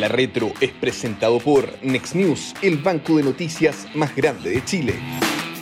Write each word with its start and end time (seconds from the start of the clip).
La 0.00 0.08
Retro 0.08 0.52
es 0.62 0.70
presentado 0.70 1.38
por 1.40 1.66
Next 1.82 2.14
News, 2.14 2.54
el 2.62 2.78
banco 2.78 3.18
de 3.18 3.22
noticias 3.22 3.86
más 3.94 4.16
grande 4.16 4.48
de 4.48 4.64
Chile. 4.64 4.94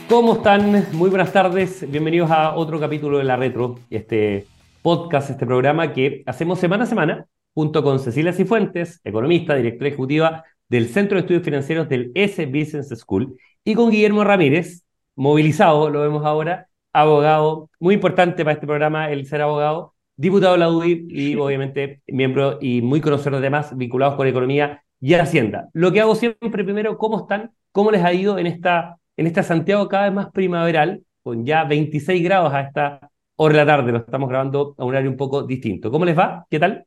¿Cómo 0.08 0.34
están? 0.34 0.86
Muy 0.92 1.10
buenas 1.10 1.32
tardes. 1.32 1.84
Bienvenidos 1.90 2.30
a 2.30 2.54
otro 2.54 2.78
capítulo 2.78 3.18
de 3.18 3.24
La 3.24 3.34
Retro, 3.34 3.80
este 3.90 4.46
podcast, 4.80 5.30
este 5.30 5.44
programa 5.44 5.92
que 5.92 6.22
hacemos 6.24 6.60
semana 6.60 6.84
a 6.84 6.86
semana 6.86 7.26
junto 7.52 7.82
con 7.82 7.98
Cecilia 7.98 8.32
Cifuentes, 8.32 9.00
economista, 9.02 9.56
directora 9.56 9.88
ejecutiva 9.88 10.44
del 10.68 10.86
Centro 10.88 11.16
de 11.16 11.22
Estudios 11.22 11.42
Financieros 11.42 11.88
del 11.88 12.12
S 12.14 12.46
Business 12.46 12.90
School, 12.96 13.36
y 13.64 13.74
con 13.74 13.90
Guillermo 13.90 14.22
Ramírez, 14.22 14.84
movilizado, 15.16 15.90
lo 15.90 16.00
vemos 16.00 16.24
ahora, 16.24 16.68
abogado, 16.92 17.70
muy 17.80 17.96
importante 17.96 18.44
para 18.44 18.54
este 18.54 18.68
programa 18.68 19.10
el 19.10 19.26
ser 19.26 19.42
abogado, 19.42 19.94
diputado 20.18 20.54
de 20.54 20.58
la 20.58 20.68
UDI 20.68 21.06
y 21.10 21.36
obviamente 21.36 22.02
miembro 22.08 22.58
y 22.60 22.82
muy 22.82 23.00
conocedor 23.00 23.36
de 23.36 23.46
temas 23.46 23.74
vinculados 23.76 24.16
con 24.16 24.26
economía 24.26 24.82
y 25.00 25.14
hacienda. 25.14 25.68
Lo 25.72 25.92
que 25.92 26.00
hago 26.00 26.16
siempre 26.16 26.64
primero, 26.64 26.98
¿cómo 26.98 27.20
están? 27.20 27.52
¿Cómo 27.70 27.92
les 27.92 28.02
ha 28.04 28.12
ido 28.12 28.36
en 28.36 28.48
esta, 28.48 28.98
en 29.16 29.28
esta 29.28 29.44
Santiago 29.44 29.88
cada 29.88 30.04
vez 30.04 30.12
más 30.12 30.30
primaveral, 30.32 31.04
con 31.22 31.46
ya 31.46 31.62
26 31.62 32.22
grados 32.24 32.52
a 32.52 32.62
esta 32.62 33.10
hora 33.36 33.58
de 33.58 33.64
la 33.64 33.66
tarde? 33.66 33.92
Lo 33.92 33.98
estamos 33.98 34.28
grabando 34.28 34.74
a 34.76 34.84
un 34.84 34.90
horario 34.90 35.08
un 35.08 35.16
poco 35.16 35.44
distinto. 35.44 35.88
¿Cómo 35.88 36.04
les 36.04 36.18
va? 36.18 36.44
¿Qué 36.50 36.58
tal? 36.58 36.84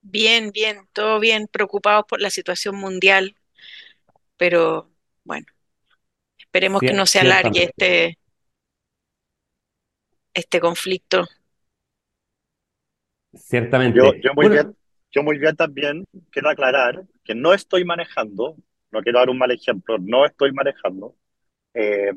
Bien, 0.00 0.50
bien, 0.50 0.88
todo 0.94 1.20
bien, 1.20 1.46
preocupados 1.46 2.06
por 2.08 2.22
la 2.22 2.30
situación 2.30 2.74
mundial, 2.74 3.36
pero 4.38 4.90
bueno, 5.24 5.44
esperemos 6.38 6.80
que 6.80 6.94
no 6.94 7.04
se 7.04 7.20
alargue 7.20 7.64
este, 7.64 8.18
este 10.32 10.58
conflicto. 10.58 11.28
Ciertamente. 13.34 13.98
Yo, 14.22 14.34
muy 14.34 14.48
bien, 14.48 14.76
yo 15.12 15.22
muy 15.22 15.38
bien 15.38 15.56
también 15.56 16.04
quiero 16.30 16.50
aclarar 16.50 17.04
que 17.24 17.34
no 17.34 17.54
estoy 17.54 17.84
manejando, 17.84 18.56
no 18.90 19.02
quiero 19.02 19.18
dar 19.18 19.30
un 19.30 19.38
mal 19.38 19.50
ejemplo, 19.50 19.98
no 20.00 20.26
estoy 20.26 20.52
manejando, 20.52 21.14
eh, 21.74 22.12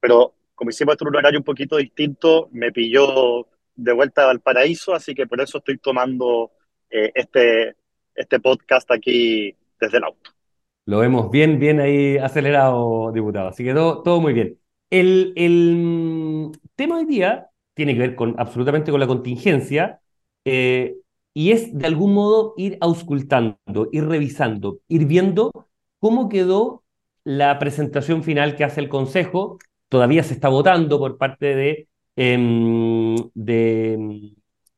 pero 0.00 0.34
como 0.54 0.70
hicimos 0.70 0.96
en 1.00 1.08
un 1.08 1.16
horario 1.16 1.38
un 1.38 1.44
poquito 1.44 1.76
distinto, 1.76 2.48
me 2.52 2.72
pilló 2.72 3.46
de 3.74 3.92
vuelta 3.92 4.28
al 4.28 4.40
paraíso, 4.40 4.94
así 4.94 5.14
que 5.14 5.26
por 5.26 5.40
eso 5.40 5.58
estoy 5.58 5.78
tomando 5.78 6.52
eh, 6.90 7.12
este, 7.14 7.76
este 8.14 8.40
podcast 8.40 8.90
aquí 8.90 9.54
desde 9.78 9.98
el 9.98 10.04
auto. 10.04 10.30
Lo 10.86 11.00
vemos 11.00 11.30
bien, 11.30 11.58
bien 11.58 11.80
ahí 11.80 12.16
acelerado, 12.16 13.12
diputado. 13.12 13.48
Así 13.48 13.64
que 13.64 13.74
todo, 13.74 14.02
todo 14.02 14.20
muy 14.20 14.32
bien. 14.32 14.58
El, 14.88 15.32
el 15.36 15.76
mm, 15.76 16.52
tema 16.74 16.98
hoy 16.98 17.04
día 17.04 17.50
tiene 17.74 17.92
que 17.92 18.00
ver 18.00 18.14
con, 18.14 18.34
absolutamente 18.38 18.90
con 18.90 19.00
la 19.00 19.06
contingencia 19.06 20.00
eh, 20.46 20.96
y 21.34 21.50
es 21.52 21.76
de 21.76 21.86
algún 21.86 22.14
modo 22.14 22.54
ir 22.56 22.78
auscultando, 22.80 23.88
ir 23.92 24.06
revisando, 24.06 24.78
ir 24.88 25.04
viendo 25.06 25.50
cómo 25.98 26.28
quedó 26.28 26.84
la 27.24 27.58
presentación 27.58 28.22
final 28.22 28.56
que 28.56 28.64
hace 28.64 28.80
el 28.80 28.88
Consejo. 28.88 29.58
Todavía 29.88 30.22
se 30.22 30.34
está 30.34 30.48
votando 30.48 30.98
por 31.00 31.18
parte 31.18 31.54
de, 31.56 31.88
em, 32.14 33.16
de 33.34 34.32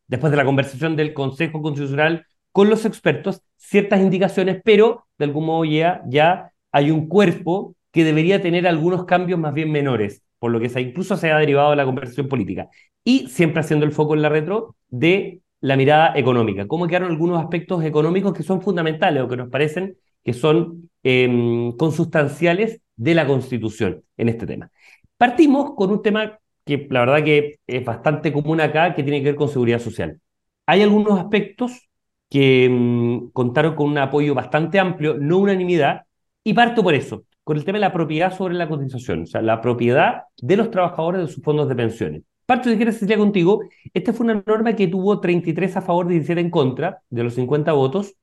después 0.06 0.30
de 0.30 0.36
la 0.38 0.44
conversación 0.46 0.96
del 0.96 1.12
Consejo 1.14 1.60
Constitucional 1.62 2.26
con 2.50 2.70
los 2.70 2.86
expertos, 2.86 3.42
ciertas 3.58 4.00
indicaciones, 4.00 4.60
pero 4.64 5.06
de 5.18 5.26
algún 5.26 5.44
modo 5.46 5.64
ya, 5.66 6.02
ya 6.08 6.52
hay 6.72 6.90
un 6.90 7.08
cuerpo 7.08 7.76
que 7.92 8.04
debería 8.04 8.40
tener 8.42 8.66
algunos 8.66 9.04
cambios 9.04 9.38
más 9.38 9.52
bien 9.54 9.70
menores, 9.70 10.22
por 10.38 10.50
lo 10.50 10.60
que 10.60 10.70
se, 10.70 10.80
incluso 10.80 11.16
se 11.16 11.30
ha 11.30 11.38
derivado 11.38 11.70
de 11.70 11.76
la 11.76 11.84
conversación 11.84 12.28
política. 12.28 12.68
Y 13.04 13.28
siempre 13.28 13.60
haciendo 13.60 13.84
el 13.86 13.92
foco 13.92 14.14
en 14.14 14.22
la 14.22 14.28
retro 14.30 14.76
de 14.88 15.42
la 15.60 15.76
mirada 15.76 16.12
económica, 16.16 16.66
cómo 16.66 16.86
quedaron 16.86 17.10
algunos 17.10 17.40
aspectos 17.42 17.82
económicos 17.84 18.32
que 18.32 18.42
son 18.42 18.62
fundamentales 18.62 19.22
o 19.22 19.28
que 19.28 19.36
nos 19.36 19.48
parecen 19.48 19.96
que 20.24 20.32
son 20.32 20.90
em, 21.02 21.72
consustanciales 21.72 22.80
de 22.96 23.14
la 23.14 23.26
Constitución 23.26 24.02
en 24.16 24.28
este 24.28 24.46
tema. 24.46 24.70
Partimos 25.16 25.74
con 25.74 25.90
un 25.90 26.02
tema 26.02 26.38
que 26.64 26.86
la 26.90 27.00
verdad 27.00 27.24
que 27.24 27.60
es 27.66 27.84
bastante 27.84 28.32
común 28.32 28.60
acá, 28.60 28.94
que 28.94 29.02
tiene 29.02 29.20
que 29.20 29.26
ver 29.26 29.36
con 29.36 29.48
seguridad 29.48 29.78
social. 29.78 30.20
Hay 30.66 30.82
algunos 30.82 31.18
aspectos 31.18 31.88
que 32.28 32.66
em, 32.66 33.30
contaron 33.30 33.74
con 33.74 33.88
un 33.88 33.98
apoyo 33.98 34.34
bastante 34.34 34.78
amplio, 34.78 35.14
no 35.14 35.38
unanimidad, 35.38 36.02
y 36.44 36.52
parto 36.52 36.82
por 36.82 36.94
eso, 36.94 37.24
con 37.42 37.56
el 37.56 37.64
tema 37.64 37.78
de 37.78 37.80
la 37.80 37.92
propiedad 37.92 38.36
sobre 38.36 38.54
la 38.54 38.68
cotización, 38.68 39.22
o 39.22 39.26
sea, 39.26 39.40
la 39.40 39.60
propiedad 39.62 40.24
de 40.36 40.56
los 40.56 40.70
trabajadores 40.70 41.22
de 41.22 41.32
sus 41.32 41.42
fondos 41.42 41.68
de 41.68 41.74
pensiones. 41.74 42.22
Parto, 42.48 42.70
si 42.70 42.76
quieres, 42.76 42.94
Cecilia, 42.94 43.18
contigo. 43.18 43.60
Esta 43.92 44.14
fue 44.14 44.24
una 44.24 44.42
norma 44.46 44.74
que 44.74 44.88
tuvo 44.88 45.20
33 45.20 45.76
a 45.76 45.82
favor, 45.82 46.08
17 46.08 46.40
en 46.40 46.48
contra 46.48 47.02
de 47.10 47.22
los 47.22 47.34
50 47.34 47.72
votos, 47.74 48.14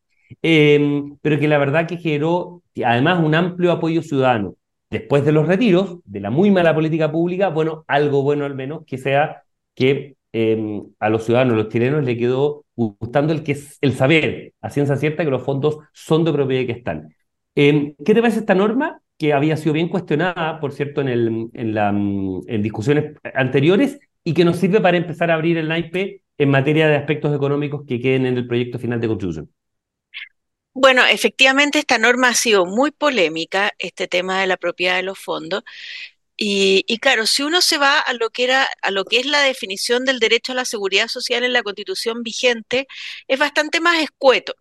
em, 0.41 1.16
pero 1.22 1.40
que 1.40 1.47
la 1.47 1.59
verdad 1.59 1.88
que 1.88 1.97
generó 1.97 2.64
además 2.84 3.24
un 3.24 3.35
amplio 3.35 3.72
apoyo 3.72 4.02
ciudadano. 4.02 4.56
Después 4.90 5.25
de 5.25 5.31
los 5.31 5.47
retiros, 5.47 6.00
de 6.06 6.22
la 6.22 6.31
muy 6.31 6.50
mala 6.50 6.74
política 6.74 7.12
pública, 7.12 7.50
bueno, 7.50 7.85
algo 7.88 8.24
bueno 8.24 8.46
al 8.46 8.56
menos, 8.56 8.84
que 8.88 8.97
sea 8.97 9.44
que 9.75 10.16
em, 10.31 10.84
a 11.00 11.09
los 11.09 11.24
ciudadanos, 11.24 11.56
los 11.56 11.69
chilenos, 11.69 12.03
le 12.03 12.18
quedó 12.18 12.66
gustando 12.75 13.31
el, 13.31 13.94
saber, 13.94 14.53
a 14.59 14.72
ciencia 14.72 14.96
cierta, 14.97 15.24
que 15.24 15.30
los 15.30 15.44
fondos 15.44 15.78
son 15.94 16.25
de 16.25 16.34
propiedad 16.34 16.66
que 16.66 16.72
están. 16.80 17.14
Em, 17.53 17.94
¿Qué 18.03 18.16
te 18.16 18.22
parece 18.22 18.40
esta 18.40 18.56
norma? 18.56 19.02
que 19.18 19.31
había 19.31 19.56
sido 19.56 19.72
bien 19.72 19.88
cuestionada, 19.88 20.59
por 20.59 20.74
cierto, 20.74 21.00
en, 21.00 21.08
el, 21.08 21.50
en 21.53 22.62
discusiones 22.62 23.16
anteriores 23.34 23.97
y 24.25 24.34
que 24.34 24.44
nos 24.44 24.58
sirve 24.58 24.81
para 24.81 24.97
empezar 24.97 25.31
a 25.31 25.36
abrir 25.36 25.58
el 25.58 25.69
naipe 25.69 26.24
en 26.38 26.50
materia 26.50 26.88
de 26.90 26.97
aspectos 26.97 27.34
económicos 27.34 27.84
que 27.88 28.02
queden 28.02 28.25
en 28.25 28.38
el 28.38 28.47
proyecto 28.47 28.80
final 28.80 29.00
de 29.00 29.08
Constitución. 29.08 29.53
Bueno, 30.74 31.06
efectivamente 31.06 31.80
esta 31.80 31.97
norma 31.97 32.30
ha 32.30 32.34
sido 32.34 32.66
muy 32.66 32.91
polémica, 32.91 33.72
este 33.78 34.08
tema 34.08 34.41
de 34.41 34.47
la 34.47 34.58
propiedad 34.58 34.97
de 34.97 35.03
los 35.03 35.18
fondos. 35.18 35.64
Y, 36.35 36.84
y, 36.88 36.97
claro, 36.97 37.28
si 37.28 37.44
uno 37.44 37.62
se 37.62 37.78
va 37.78 38.00
a 38.00 38.14
lo 38.14 38.30
que 38.30 38.44
era, 38.44 38.68
a 38.81 38.91
lo 38.91 39.06
que 39.06 39.19
es 39.19 39.25
la 39.25 39.41
definición 39.41 40.03
del 40.03 40.19
derecho 40.19 40.52
a 40.52 40.56
la 40.56 40.66
seguridad 40.66 41.08
social 41.08 41.46
en 41.46 41.53
la 41.53 41.64
constitución 41.64 42.24
vigente, 42.24 42.88
es 43.30 43.40
bastante 43.40 43.80
más 43.80 44.03
escueto. 44.03 44.56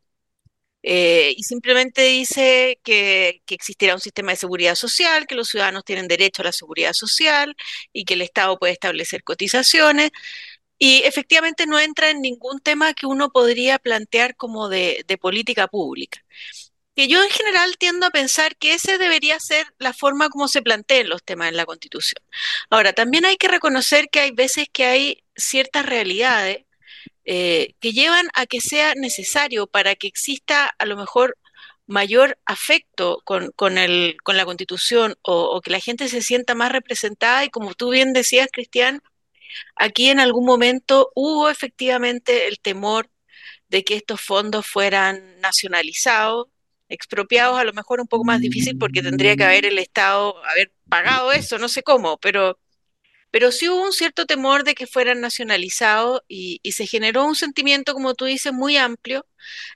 Eh, 0.87 1.35
y 1.37 1.43
simplemente 1.45 2.03
dice 2.03 2.79
que, 2.85 3.43
existirá 3.49 3.95
un 3.95 4.01
sistema 4.01 4.33
de 4.33 4.37
seguridad 4.37 4.75
social, 4.75 5.27
que 5.27 5.35
los 5.35 5.49
ciudadanos 5.49 5.85
tienen 5.85 6.09
derecho 6.09 6.43
a 6.43 6.47
la 6.47 6.53
seguridad 6.53 6.93
social 6.93 7.57
y 7.93 8.05
que 8.05 8.15
el 8.15 8.23
Estado 8.23 8.59
puede 8.59 8.75
establecer 8.75 9.25
cotizaciones. 9.25 10.11
Y 10.79 11.03
efectivamente 11.05 11.67
no 11.67 11.81
entra 11.81 12.11
en 12.11 12.21
ningún 12.21 12.61
tema 12.61 12.95
que 12.95 13.07
uno 13.07 13.31
podría 13.31 13.79
plantear 13.79 14.37
como 14.37 14.69
de, 14.69 15.05
de 15.09 15.19
política 15.19 15.69
pública. 15.69 16.23
Que 16.95 17.09
yo 17.09 17.23
en 17.23 17.31
general 17.31 17.77
tiendo 17.79 18.07
a 18.07 18.11
pensar 18.11 18.57
que 18.57 18.75
esa 18.75 18.99
debería 18.99 19.41
ser 19.41 19.67
la 19.79 19.95
forma 19.95 20.29
como 20.29 20.49
se 20.49 20.63
plantean 20.63 21.09
los 21.09 21.25
temas 21.25 21.49
en 21.49 21.57
la 21.57 21.67
Constitución. 21.67 22.23
Ahora, 22.71 22.93
también 22.93 23.25
hay 23.25 23.37
que 23.37 23.49
reconocer 23.49 24.09
que 24.11 24.21
hay 24.21 24.33
veces 24.33 24.67
que 24.73 24.85
hay 24.85 25.25
ciertas 25.37 25.87
realidades 25.87 26.65
eh, 27.25 27.75
que 27.81 27.93
llevan 27.93 28.29
a 28.35 28.47
que 28.47 28.61
sea 28.61 28.95
necesario 28.95 29.67
para 29.67 29.95
que 29.95 30.07
exista 30.07 30.67
a 30.79 30.87
lo 30.87 30.97
mejor 30.97 31.39
mayor 31.87 32.39
afecto 32.47 33.21
con, 33.25 33.51
con, 33.53 33.79
el, 33.79 34.17
con 34.23 34.37
la 34.37 34.45
constitución 34.45 35.17
o, 35.23 35.61
que 35.61 35.71
la 35.71 35.81
gente 35.81 36.09
se 36.09 36.23
sienta 36.23 36.55
más 36.55 36.73
representada. 36.73 37.45
Y 37.45 37.51
como 37.51 37.75
tú 37.75 37.91
bien 37.91 38.13
decías, 38.13 38.49
Cristian, 38.53 39.03
aquí 39.77 40.09
en 40.11 40.21
algún 40.21 40.45
momento 40.45 41.11
hubo 41.15 41.49
efectivamente 41.49 42.49
el 42.49 42.61
temor 42.61 43.11
de 43.69 43.85
que 43.85 43.97
estos 43.97 44.21
fondos 44.21 44.67
fueran 44.67 45.41
nacionalizados, 45.41 46.49
expropiados, 46.89 47.59
a 47.59 47.65
lo 47.65 47.73
mejor 47.73 48.01
un 48.01 48.07
poco 48.07 48.25
más 48.25 48.41
difícil 48.41 48.79
porque 48.79 49.03
tendría 49.03 49.37
que 49.37 49.45
haber 49.45 49.65
el 49.67 49.79
Estado 49.79 50.45
haber 50.45 50.73
pagado 50.89 51.33
eso, 51.33 51.59
no 51.59 51.69
sé 51.69 51.83
cómo, 51.83 52.19
pero 52.19 52.59
pero 53.35 53.51
sí 53.51 53.69
hubo 53.69 53.83
un 53.83 53.93
cierto 53.93 54.27
temor 54.27 54.63
de 54.63 54.77
que 54.77 54.87
fueran 54.87 55.21
nacionalizados 55.21 56.21
y, 56.29 56.61
se 56.71 56.87
generó 56.87 57.25
un 57.25 57.35
sentimiento, 57.35 57.93
como 57.93 58.15
tú 58.15 58.27
dices, 58.27 58.53
muy 58.53 58.77
amplio 58.77 59.27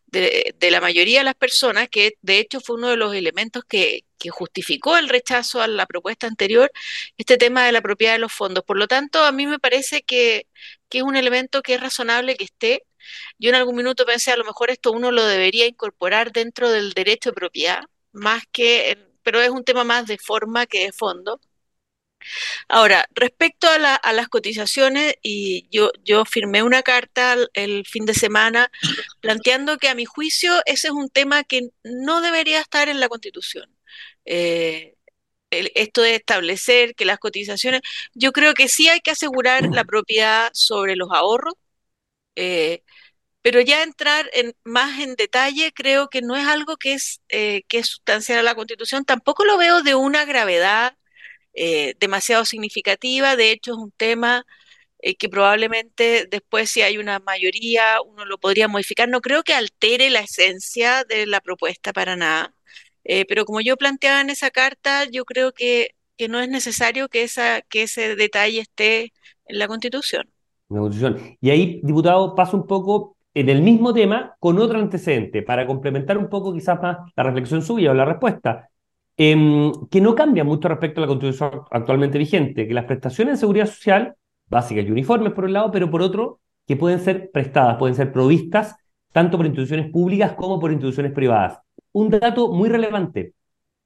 de, 0.06 0.54
la 0.70 0.80
mayoría 0.80 1.18
de 1.20 1.24
las 1.24 1.34
personas, 1.34 1.88
que 1.88 2.14
de 2.22 2.38
hecho 2.38 2.60
fue 2.60 2.76
uno 2.76 2.88
de 2.88 2.96
los 2.96 3.14
elementos 3.16 3.64
que, 3.64 4.04
justificó 4.30 4.96
el 4.96 5.08
rechazo 5.08 5.60
a 5.60 5.66
la 5.66 5.86
propuesta 5.86 6.28
anterior, 6.28 6.70
este 7.16 7.36
tema 7.36 7.66
de 7.66 7.72
la 7.72 7.82
propiedad 7.82 8.12
de 8.12 8.20
los 8.20 8.32
fondos. 8.32 8.62
Por 8.64 8.78
lo 8.78 8.86
tanto, 8.86 9.24
a 9.24 9.32
mí 9.32 9.46
me 9.48 9.58
parece 9.58 10.02
que, 10.02 10.46
es 10.90 11.02
un 11.02 11.16
elemento 11.16 11.60
que 11.62 11.74
es 11.74 11.80
razonable 11.80 12.36
que 12.36 12.44
esté. 12.44 12.84
Yo 13.40 13.50
en 13.50 13.56
algún 13.56 13.74
minuto 13.76 14.06
pensé, 14.06 14.30
a 14.30 14.36
lo 14.36 14.44
mejor 14.44 14.70
esto 14.70 14.92
uno 14.92 15.10
lo 15.10 15.24
debería 15.24 15.66
incorporar 15.66 16.32
dentro 16.32 16.70
del 16.70 16.92
derecho 16.92 17.30
de 17.30 17.34
propiedad, 17.34 17.82
más 18.12 18.44
que, 18.52 18.98
pero 19.24 19.40
es 19.40 19.50
un 19.50 19.64
tema 19.64 19.82
más 19.84 20.06
de 20.06 20.18
forma 20.18 20.66
que 20.66 20.84
de 20.84 20.92
fondo. 20.92 21.40
Ahora, 22.68 23.08
respecto 23.14 23.68
a, 23.68 24.12
las 24.12 24.28
cotizaciones, 24.28 25.14
y 25.22 25.68
yo, 25.70 25.90
yo 26.04 26.24
firmé 26.24 26.62
una 26.62 26.82
carta 26.82 27.36
el, 27.54 27.86
fin 27.86 28.06
de 28.06 28.14
semana 28.14 28.70
planteando 29.20 29.78
que 29.78 29.88
a 29.88 29.94
mi 29.94 30.04
juicio 30.04 30.52
ese 30.66 30.88
es 30.88 30.92
un 30.92 31.10
tema 31.10 31.44
que 31.44 31.70
no 31.84 32.20
debería 32.20 32.60
estar 32.60 32.88
en 32.88 33.00
la 33.00 33.08
Constitución. 33.08 33.70
Eh, 34.24 34.94
esto 35.50 36.02
de 36.02 36.14
establecer 36.16 36.94
que 36.94 37.04
las 37.06 37.18
cotizaciones, 37.18 37.80
yo 38.14 38.32
creo 38.32 38.54
que 38.54 38.68
sí 38.68 38.88
hay 38.88 39.00
que 39.00 39.12
asegurar 39.12 39.64
la 39.72 39.84
propiedad 39.84 40.50
sobre 40.54 40.96
los 40.96 41.10
ahorros. 41.12 41.54
Eh, 42.36 42.82
pero 43.42 43.60
ya 43.60 43.82
entrar 43.82 44.28
en, 44.34 44.54
más 44.64 45.00
en 45.00 45.16
detalle 45.16 45.72
creo 45.72 46.08
que 46.10 46.22
no 46.22 46.36
es 46.36 46.46
algo 46.46 46.76
que 46.76 46.94
es, 46.94 47.22
eh, 47.28 47.62
que 47.68 47.78
es 47.78 47.86
sustancial 47.88 48.40
a 48.40 48.42
la 48.42 48.54
Constitución. 48.54 49.04
Tampoco 49.04 49.44
lo 49.44 49.58
veo 49.58 49.82
de 49.82 49.94
una 49.94 50.24
gravedad 50.24 50.96
eh, 51.60 51.94
demasiado 52.00 52.44
significativa. 52.44 53.36
De 53.36 53.52
hecho, 53.52 53.72
es 53.72 53.78
un 53.78 53.90
tema 53.92 54.46
eh, 55.00 55.16
que 55.16 55.28
probablemente 55.28 56.26
después, 56.30 56.70
si 56.70 56.82
hay 56.82 56.98
una 56.98 57.18
mayoría, 57.20 58.00
uno 58.06 58.24
lo 58.24 58.38
podría 58.38 58.68
modificar. 58.68 59.08
No 59.08 59.20
creo 59.20 59.42
que 59.42 59.54
altere 59.54 60.10
la 60.10 60.20
esencia 60.20 61.04
de 61.04 61.26
la 61.26 61.40
propuesta 61.40 61.92
para 61.92 62.16
nada. 62.16 62.54
pero 63.28 63.44
como 63.46 63.60
yo 63.62 63.76
planteaba 63.76 64.20
en 64.20 64.30
esa 64.30 64.50
carta, 64.50 65.04
yo 65.06 65.24
creo 65.24 65.52
que, 65.52 65.94
que 66.18 66.28
no 66.28 66.40
es 66.40 66.48
necesario 66.48 67.08
que, 67.08 67.22
esa, 67.22 67.62
que 67.62 67.84
ese 67.84 68.16
detalle 68.16 68.60
esté 68.60 69.12
en 69.46 69.58
la 69.58 69.68
Constitución. 69.68 70.28
La 70.68 70.80
Constitución. 70.80 71.38
Y 71.40 71.50
ahí, 71.50 71.80
diputado, 71.82 72.34
paso 72.34 72.56
un 72.56 72.66
poco 72.66 73.16
en 73.34 73.48
el 73.48 73.62
mismo 73.62 73.94
tema 73.94 74.36
con 74.40 74.58
otro 74.58 74.78
antecedente, 74.78 75.42
para 75.42 75.66
complementar 75.66 76.18
un 76.18 76.28
poco 76.28 76.52
quizás 76.52 76.80
más 76.82 76.98
la 77.16 77.22
reflexión 77.22 77.62
suya 77.62 77.92
o 77.92 77.94
la 77.94 78.04
respuesta, 78.04 78.68
em, 79.18 79.72
que 79.90 80.00
no 80.00 80.14
cambia 80.14 80.44
mucho 80.44 80.68
respecto 80.68 81.00
a 81.00 81.02
la 81.02 81.08
constitución 81.08 81.62
actualmente 81.70 82.18
vigente, 82.18 82.66
que 82.66 82.74
las 82.74 82.86
prestaciones 82.86 83.34
de 83.34 83.40
seguridad 83.40 83.66
social, 83.66 84.14
básicas 84.46 84.86
y 84.86 84.90
uniformes 84.90 85.32
por 85.34 85.44
un 85.44 85.52
lado, 85.52 85.70
pero 85.70 85.90
por 85.90 86.00
otro, 86.00 86.40
que 86.66 86.76
pueden 86.76 87.00
ser 87.00 87.30
prestadas, 87.30 87.76
pueden 87.76 87.96
ser 87.96 88.12
provistas 88.12 88.76
tanto 89.12 89.36
por 89.36 89.46
instituciones 89.46 89.90
públicas 89.90 90.32
como 90.34 90.60
por 90.60 90.70
instituciones 90.70 91.12
privadas. 91.12 91.58
Un 91.92 92.10
dato 92.10 92.52
muy 92.52 92.68
relevante, 92.68 93.34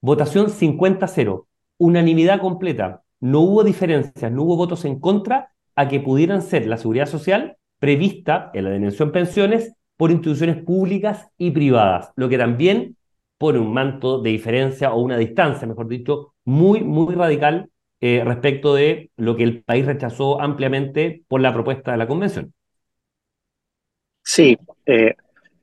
votación 0.01 0.49
50-0, 0.49 1.47
unanimidad 1.79 2.41
completa, 2.41 3.03
no 3.21 3.41
hubo 3.41 3.65
diferencias, 3.65 4.31
no 4.31 4.43
hubo 4.43 4.57
votos 4.57 4.85
en 4.85 5.01
contra 5.01 5.53
a 5.77 5.89
que 5.89 6.01
pudieran 6.01 6.43
ser 6.43 6.67
la 6.67 6.77
seguridad 6.77 7.07
social 7.07 7.57
prevista 7.79 8.51
en 8.53 8.65
la 8.65 8.71
dimensión 8.71 9.13
pensiones 9.13 9.75
por 9.97 10.11
instituciones 10.11 10.57
públicas 10.63 11.29
y 11.39 11.53
privadas, 11.53 12.13
lo 12.17 12.29
que 12.29 12.39
también 12.39 12.97
pone 13.43 13.59
un 13.59 13.73
manto 13.73 14.23
de 14.23 14.31
diferencia 14.31 14.93
o 14.93 15.01
una 15.01 15.19
distancia, 15.19 15.67
mejor 15.67 15.89
dicho, 15.89 16.35
muy, 16.45 16.81
muy 16.85 17.13
radical 17.13 17.69
eh, 18.01 18.23
respecto 18.25 18.73
de 18.77 19.11
lo 19.17 19.35
que 19.35 19.43
el 19.43 19.65
país 19.65 19.85
rechazó 19.85 20.41
ampliamente 20.41 21.25
por 21.27 21.41
la 21.41 21.53
propuesta 21.53 21.91
de 21.91 21.99
la 21.99 22.07
convención. 22.07 22.55
Sí, 24.23 24.57
eh, 24.87 25.17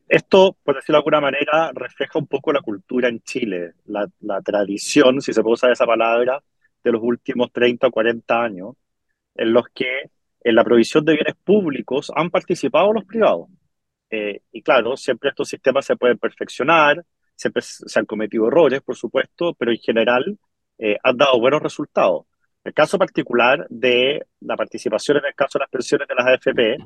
esto, 0.10 0.58
por 0.62 0.76
decirlo 0.76 0.98
de 0.98 1.00
alguna 1.00 1.22
manera, 1.22 1.72
refleja 1.74 2.20
un 2.20 2.28
poco 2.28 2.52
la 2.52 2.60
cultura 2.60 3.08
en 3.08 3.22
Chile, 3.22 3.76
la, 3.86 4.42
tradición, 4.42 5.22
si 5.22 5.32
se 5.32 5.42
puede 5.42 5.54
usar 5.54 5.72
esa 5.72 5.86
palabra, 5.86 6.44
de 6.84 6.92
los 6.92 7.02
últimos 7.02 7.50
30 7.54 7.88
o 7.88 7.92
40 7.92 8.44
años, 8.44 8.76
en 9.36 9.54
los 9.54 9.70
que 9.70 10.10
en 10.44 10.56
la 10.56 10.66
provisión 10.66 11.06
de 11.06 11.14
bienes 11.14 11.36
públicos 11.46 12.12
han 12.14 12.30
participado 12.30 12.92
los 12.92 13.06
privados. 13.06 13.48
Eh, 14.10 14.42
y 14.52 14.62
claro, 14.64 14.98
siempre 14.98 15.30
estos 15.30 15.48
sistemas 15.48 15.86
se 15.86 15.96
pueden 15.96 16.18
perfeccionar, 16.18 17.06
siempre 17.40 17.62
se 17.64 18.00
han 18.00 18.06
cometido 18.06 18.48
errores, 18.48 18.82
por 18.82 18.98
supuesto, 18.98 19.54
pero 19.54 19.72
en 19.72 19.78
general 19.78 20.38
eh, 20.78 20.98
han 21.02 21.18
dado 21.18 21.40
buenos 21.40 21.62
resultados. 21.62 22.26
El 22.66 22.74
caso 22.74 23.00
particular 23.00 23.66
de 23.70 24.26
la 24.42 24.58
participación 24.58 25.18
en 25.18 25.26
el 25.26 25.36
caso 25.36 25.58
de 25.58 25.64
las 25.64 25.70
pensiones 25.70 26.08
de 26.08 26.16
las 26.16 26.28
AFP 26.28 26.78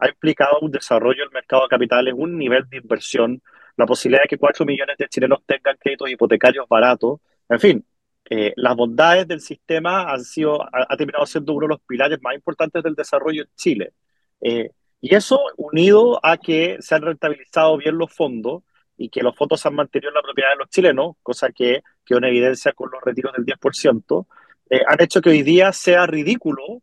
ha 0.00 0.08
implicado 0.08 0.58
un 0.62 0.70
desarrollo 0.72 1.22
del 1.22 1.30
mercado 1.30 1.62
de 1.62 1.68
capitales, 1.68 2.14
un 2.16 2.36
nivel 2.36 2.68
de 2.68 2.78
inversión, 2.78 3.40
la 3.76 3.86
posibilidad 3.86 4.22
de 4.22 4.28
que 4.28 4.38
cuatro 4.38 4.64
millones 4.66 4.96
de 4.98 5.08
chilenos 5.08 5.44
tengan 5.46 5.76
créditos 5.78 6.10
hipotecarios 6.10 6.66
baratos, 6.68 7.20
en 7.48 7.60
fin, 7.60 7.86
eh, 8.28 8.52
las 8.56 8.74
bondades 8.74 9.28
del 9.28 9.40
sistema 9.40 10.10
han 10.10 10.24
sido, 10.24 10.60
ha, 10.62 10.96
terminado 10.96 11.24
siendo 11.26 11.52
uno 11.52 11.66
de 11.66 11.74
los 11.74 11.80
pilares 11.82 12.18
más 12.20 12.34
importantes 12.34 12.82
del 12.82 12.94
desarrollo 12.96 13.42
en 13.42 13.48
Chile. 13.54 13.92
Eh, 14.40 14.70
y 15.00 15.14
eso 15.14 15.40
unido 15.56 16.18
a 16.22 16.36
que 16.36 16.78
se 16.80 16.94
han 16.96 17.02
rentabilizado 17.02 17.76
bien 17.76 17.96
los 17.96 18.12
fondos 18.12 18.64
y 19.00 19.08
que 19.08 19.22
los 19.22 19.36
fondos 19.36 19.60
se 19.60 19.68
han 19.68 19.74
mantenido 19.74 20.10
en 20.10 20.14
la 20.14 20.22
propiedad 20.22 20.50
de 20.50 20.56
los 20.56 20.68
chilenos, 20.68 21.16
cosa 21.22 21.50
que 21.50 21.82
quedó 22.04 22.18
en 22.18 22.24
evidencia 22.24 22.72
con 22.72 22.90
los 22.92 23.02
retiros 23.02 23.32
del 23.32 23.46
10%, 23.46 24.26
eh, 24.70 24.80
han 24.86 25.02
hecho 25.02 25.20
que 25.20 25.30
hoy 25.30 25.42
día 25.42 25.72
sea 25.72 26.06
ridículo 26.06 26.82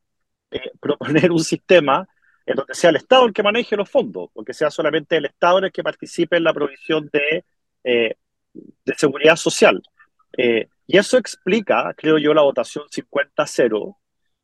proponer 0.79 1.31
un 1.31 1.43
sistema 1.43 2.07
en 2.45 2.55
donde 2.55 2.73
sea 2.73 2.89
el 2.89 2.95
Estado 2.95 3.25
el 3.25 3.33
que 3.33 3.43
maneje 3.43 3.75
los 3.75 3.89
fondos, 3.89 4.29
porque 4.33 4.53
sea 4.53 4.71
solamente 4.71 5.17
el 5.17 5.25
Estado 5.25 5.59
el 5.59 5.71
que 5.71 5.83
participe 5.83 6.37
en 6.37 6.45
la 6.45 6.53
provisión 6.53 7.09
de, 7.11 7.45
de 7.83 8.95
seguridad 8.95 9.35
social. 9.35 9.81
Eh, 10.37 10.67
y 10.85 10.97
eso 10.97 11.17
explica, 11.17 11.93
creo 11.95 12.17
yo, 12.17 12.33
la 12.33 12.41
votación 12.41 12.85
50-0 12.89 13.97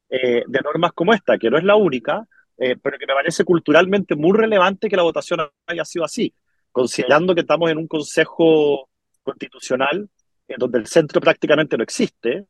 eh, 0.09 0.43
de 0.45 0.59
normas 0.61 0.91
como 0.93 1.13
esta, 1.13 1.37
que 1.37 1.49
no 1.49 1.57
es 1.57 1.63
la 1.63 1.75
única, 1.75 2.27
eh, 2.57 2.75
pero 2.81 2.97
que 2.97 3.07
me 3.07 3.13
parece 3.13 3.43
culturalmente 3.43 4.15
muy 4.15 4.37
relevante 4.37 4.89
que 4.89 4.97
la 4.97 5.03
votación 5.03 5.39
haya 5.67 5.85
sido 5.85 6.03
así, 6.03 6.33
considerando 6.73 7.33
que 7.33 7.41
estamos 7.41 7.71
en 7.71 7.77
un 7.77 7.87
consejo 7.87 8.89
constitucional 9.23 10.09
en 10.49 10.57
donde 10.57 10.79
el 10.79 10.87
centro 10.87 11.21
prácticamente 11.21 11.77
no 11.77 11.83
existe 11.83 12.45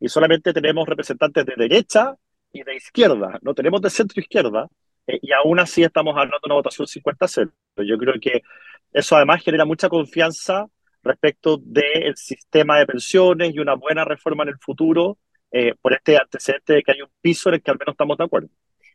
y 0.00 0.08
solamente 0.08 0.54
tenemos 0.54 0.88
representantes 0.88 1.44
de 1.44 1.54
derecha 1.56 2.14
y 2.52 2.62
de 2.62 2.76
izquierda, 2.76 3.38
no 3.42 3.52
tenemos 3.52 3.82
de 3.82 3.90
centro 3.90 4.20
izquierda, 4.20 4.68
y 5.06 5.32
aún 5.32 5.58
así 5.58 5.82
estamos 5.82 6.12
hablando 6.16 6.38
de 6.42 6.46
una 6.46 6.54
votación 6.56 6.86
50-0. 6.86 7.50
Yo 7.86 7.98
creo 7.98 8.14
que 8.20 8.42
eso 8.92 9.16
además 9.16 9.42
genera 9.42 9.64
mucha 9.64 9.88
confianza 9.88 10.66
respecto 11.02 11.58
del 11.62 12.16
sistema 12.16 12.78
de 12.78 12.86
pensiones 12.86 13.54
y 13.54 13.58
una 13.58 13.74
buena 13.74 14.04
reforma 14.04 14.42
en 14.44 14.50
el 14.50 14.58
futuro 14.58 15.18
eh, 15.52 15.74
por 15.80 15.92
este 15.92 16.16
antecedente 16.16 16.74
de 16.74 16.82
que 16.82 16.92
hay 16.92 17.02
un 17.02 17.10
piso 17.20 17.48
en 17.48 17.56
el 17.56 17.62
que 17.62 17.70
al 17.70 17.78
menos 17.78 17.92
estamos 17.92 18.18
de 18.18 18.24
acuerdo. 18.24 18.48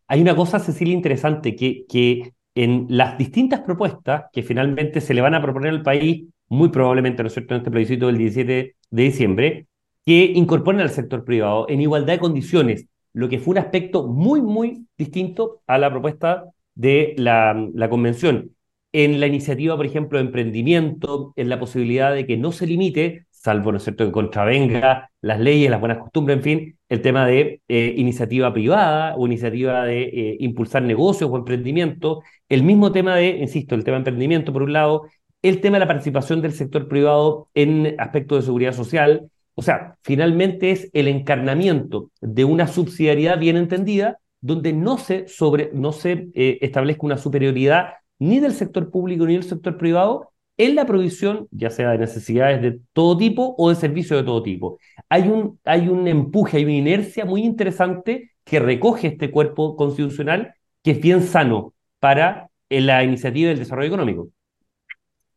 Hay 0.07 0.21
una 0.21 0.35
cosa, 0.35 0.59
Cecilia, 0.59 0.93
interesante, 0.93 1.55
que, 1.55 1.85
que 1.87 2.33
en 2.55 2.87
las 2.89 3.17
distintas 3.17 3.61
propuestas 3.61 4.25
que 4.33 4.43
finalmente 4.43 5.01
se 5.01 5.13
le 5.13 5.21
van 5.21 5.35
a 5.35 5.41
proponer 5.41 5.71
al 5.71 5.83
país, 5.83 6.25
muy 6.49 6.69
probablemente, 6.69 7.23
¿no 7.23 7.27
es 7.27 7.33
cierto?, 7.33 7.53
en 7.53 7.59
este 7.59 7.71
plebiscito 7.71 8.07
del 8.07 8.17
17 8.17 8.75
de 8.89 9.03
diciembre, 9.03 9.67
que 10.05 10.31
incorporen 10.35 10.81
al 10.81 10.89
sector 10.89 11.23
privado 11.23 11.67
en 11.69 11.81
igualdad 11.81 12.13
de 12.13 12.19
condiciones, 12.19 12.87
lo 13.13 13.29
que 13.29 13.39
fue 13.39 13.53
un 13.53 13.57
aspecto 13.59 14.07
muy, 14.07 14.41
muy 14.41 14.87
distinto 14.97 15.61
a 15.67 15.77
la 15.77 15.89
propuesta 15.89 16.45
de 16.75 17.13
la, 17.17 17.53
la 17.73 17.89
convención 17.89 18.51
en 18.93 19.19
la 19.19 19.27
iniciativa, 19.27 19.77
por 19.77 19.85
ejemplo, 19.85 20.17
de 20.17 20.25
emprendimiento, 20.25 21.33
en 21.35 21.49
la 21.49 21.59
posibilidad 21.59 22.13
de 22.13 22.25
que 22.25 22.37
no 22.37 22.51
se 22.51 22.67
limite, 22.67 23.25
salvo, 23.43 23.71
¿no 23.71 23.77
es 23.77 23.83
cierto?, 23.83 24.05
que 24.05 24.11
contravenga 24.11 25.09
las 25.21 25.39
leyes, 25.39 25.69
las 25.69 25.79
buenas 25.79 25.97
costumbres, 25.97 26.37
en 26.37 26.43
fin, 26.43 26.77
el 26.89 27.01
tema 27.01 27.25
de 27.25 27.61
eh, 27.67 27.93
iniciativa 27.97 28.53
privada 28.53 29.15
o 29.15 29.25
iniciativa 29.25 29.83
de 29.85 30.03
eh, 30.03 30.37
impulsar 30.39 30.83
negocios 30.83 31.29
o 31.31 31.37
emprendimiento, 31.37 32.21
el 32.49 32.63
mismo 32.63 32.91
tema 32.91 33.15
de, 33.15 33.29
insisto, 33.29 33.75
el 33.75 33.83
tema 33.83 33.95
de 33.95 34.01
emprendimiento, 34.01 34.53
por 34.53 34.63
un 34.63 34.73
lado, 34.73 35.07
el 35.41 35.59
tema 35.59 35.77
de 35.77 35.81
la 35.81 35.87
participación 35.87 36.41
del 36.41 36.53
sector 36.53 36.87
privado 36.87 37.49
en 37.55 37.95
aspectos 37.99 38.39
de 38.39 38.45
seguridad 38.45 38.73
social, 38.73 39.31
o 39.55 39.63
sea, 39.63 39.95
finalmente 40.03 40.71
es 40.71 40.89
el 40.93 41.07
encarnamiento 41.07 42.11
de 42.21 42.45
una 42.45 42.67
subsidiariedad 42.67 43.39
bien 43.39 43.57
entendida, 43.57 44.19
donde 44.39 44.73
no 44.73 44.97
se, 44.97 45.27
sobre, 45.27 45.71
no 45.73 45.91
se 45.91 46.29
eh, 46.33 46.59
establezca 46.61 47.05
una 47.05 47.17
superioridad 47.17 47.93
ni 48.19 48.39
del 48.39 48.53
sector 48.53 48.91
público 48.91 49.25
ni 49.25 49.33
del 49.33 49.43
sector 49.43 49.77
privado 49.77 50.30
en 50.57 50.75
la 50.75 50.85
provisión, 50.85 51.47
ya 51.51 51.69
sea 51.69 51.91
de 51.91 51.97
necesidades 51.97 52.61
de 52.61 52.79
todo 52.93 53.17
tipo 53.17 53.55
o 53.57 53.69
de 53.69 53.75
servicios 53.75 54.19
de 54.19 54.25
todo 54.25 54.43
tipo. 54.43 54.79
Hay 55.09 55.23
un, 55.23 55.59
hay 55.65 55.87
un 55.87 56.07
empuje, 56.07 56.57
hay 56.57 56.63
una 56.65 56.73
inercia 56.73 57.25
muy 57.25 57.43
interesante 57.43 58.31
que 58.43 58.59
recoge 58.59 59.07
este 59.07 59.31
cuerpo 59.31 59.75
constitucional 59.75 60.53
que 60.83 60.91
es 60.91 61.01
bien 61.01 61.21
sano 61.23 61.73
para 61.99 62.49
la 62.69 63.03
iniciativa 63.03 63.49
del 63.49 63.59
desarrollo 63.59 63.87
económico. 63.87 64.29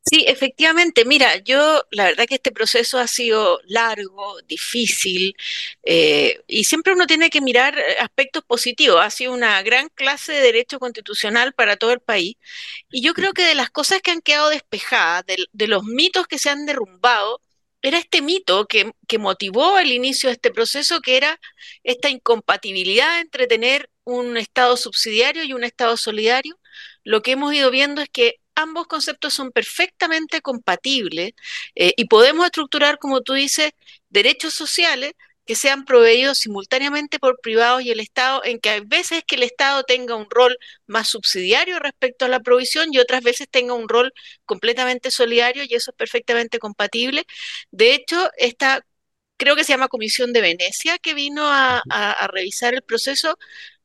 Sí, 0.06 0.24
efectivamente. 0.28 1.04
Mira, 1.06 1.36
yo 1.38 1.82
la 1.90 2.04
verdad 2.04 2.26
que 2.26 2.34
este 2.34 2.52
proceso 2.52 2.98
ha 2.98 3.06
sido 3.06 3.58
largo, 3.64 4.38
difícil, 4.42 5.34
eh, 5.82 6.40
y 6.46 6.64
siempre 6.64 6.92
uno 6.92 7.06
tiene 7.06 7.30
que 7.30 7.40
mirar 7.40 7.78
eh, 7.78 7.96
aspectos 8.00 8.44
positivos. 8.44 9.00
Ha 9.00 9.10
sido 9.10 9.32
una 9.32 9.62
gran 9.62 9.88
clase 9.88 10.32
de 10.32 10.40
derecho 10.42 10.78
constitucional 10.78 11.54
para 11.54 11.76
todo 11.76 11.92
el 11.92 12.00
país. 12.00 12.36
Y 12.90 13.02
yo 13.02 13.14
creo 13.14 13.32
que 13.32 13.42
de 13.44 13.54
las 13.54 13.70
cosas 13.70 14.02
que 14.02 14.10
han 14.10 14.20
quedado 14.20 14.50
despejadas, 14.50 15.24
de, 15.26 15.66
los 15.68 15.84
mitos 15.84 16.26
que 16.26 16.38
se 16.38 16.50
han 16.50 16.66
derrumbado, 16.66 17.40
era 17.80 17.98
este 17.98 18.20
mito 18.22 18.66
que, 18.66 18.92
que 19.08 19.18
motivó 19.18 19.78
el 19.78 19.90
inicio 19.92 20.28
de 20.28 20.34
este 20.34 20.50
proceso, 20.50 21.00
que 21.00 21.16
era 21.16 21.40
esta 21.82 22.10
incompatibilidad 22.10 23.20
entre 23.20 23.46
tener 23.46 23.90
un 24.04 24.36
Estado 24.36 24.76
subsidiario 24.76 25.44
y 25.44 25.52
un 25.54 25.64
Estado 25.64 25.96
solidario. 25.96 26.58
Lo 27.04 27.22
que 27.22 27.32
hemos 27.32 27.54
ido 27.54 27.70
viendo 27.70 28.02
es 28.02 28.08
que 28.10 28.40
ambos 28.54 28.86
conceptos 28.86 29.34
son 29.34 29.52
perfectamente 29.52 30.40
compatibles 30.40 31.32
eh, 31.74 31.92
y 31.96 32.06
podemos 32.06 32.46
estructurar, 32.46 32.98
como 32.98 33.22
tú 33.22 33.34
dices, 33.34 33.72
derechos 34.10 34.54
sociales 34.54 35.12
que 35.46 35.54
sean 35.56 35.84
proveídos 35.84 36.38
simultáneamente 36.38 37.18
por 37.18 37.38
privados 37.40 37.82
y 37.82 37.90
el 37.90 38.00
Estado, 38.00 38.42
en 38.44 38.58
que 38.60 38.70
hay 38.70 38.80
veces 38.80 39.22
que 39.26 39.36
el 39.36 39.42
Estado 39.42 39.82
tenga 39.84 40.14
un 40.14 40.26
rol 40.30 40.56
más 40.86 41.08
subsidiario 41.10 41.78
respecto 41.78 42.24
a 42.24 42.28
la 42.28 42.40
provisión 42.40 42.88
y 42.92 42.98
otras 42.98 43.22
veces 43.22 43.48
tenga 43.50 43.74
un 43.74 43.88
rol 43.88 44.12
completamente 44.46 45.10
solidario 45.10 45.64
y 45.64 45.74
eso 45.74 45.90
es 45.90 45.96
perfectamente 45.96 46.58
compatible. 46.58 47.24
De 47.70 47.94
hecho, 47.94 48.30
esta 48.38 48.86
creo 49.36 49.56
que 49.56 49.64
se 49.64 49.72
llama 49.72 49.88
Comisión 49.88 50.32
de 50.32 50.40
Venecia, 50.40 50.98
que 50.98 51.12
vino 51.14 51.42
a 51.46 51.82
revisar 52.32 52.74
el 52.74 52.82
proceso, 52.82 53.36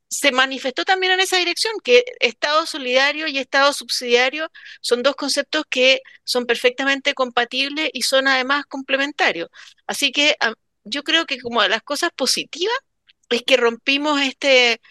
se 0.09 0.31
manifestó 0.31 0.85
también 0.85 1.13
en 1.13 1.19
esa 1.21 1.37
dirección, 1.37 1.73
que 1.83 2.03
Estado 2.19 2.65
solidario 2.65 3.27
y 3.27 3.37
Estado 3.37 3.73
subsidiario 3.73 4.51
son 4.81 5.03
dos 5.03 5.15
conceptos 5.15 5.63
que 5.69 6.01
son 6.23 6.45
perfectamente 6.45 7.13
compatibles 7.13 7.89
y 7.93 8.01
son 8.03 8.27
además 8.27 8.65
complementarios. 8.65 9.49
Así 9.87 10.11
que 10.11 10.35
yo 10.83 11.03
creo 11.03 11.25
que 11.25 11.39
como 11.39 11.61
las 11.67 11.83
cosas 11.83 12.11
positivas 12.15 12.75
es 13.29 13.43
que 13.43 13.57
rompimos 13.57 14.21
este, 14.21 14.81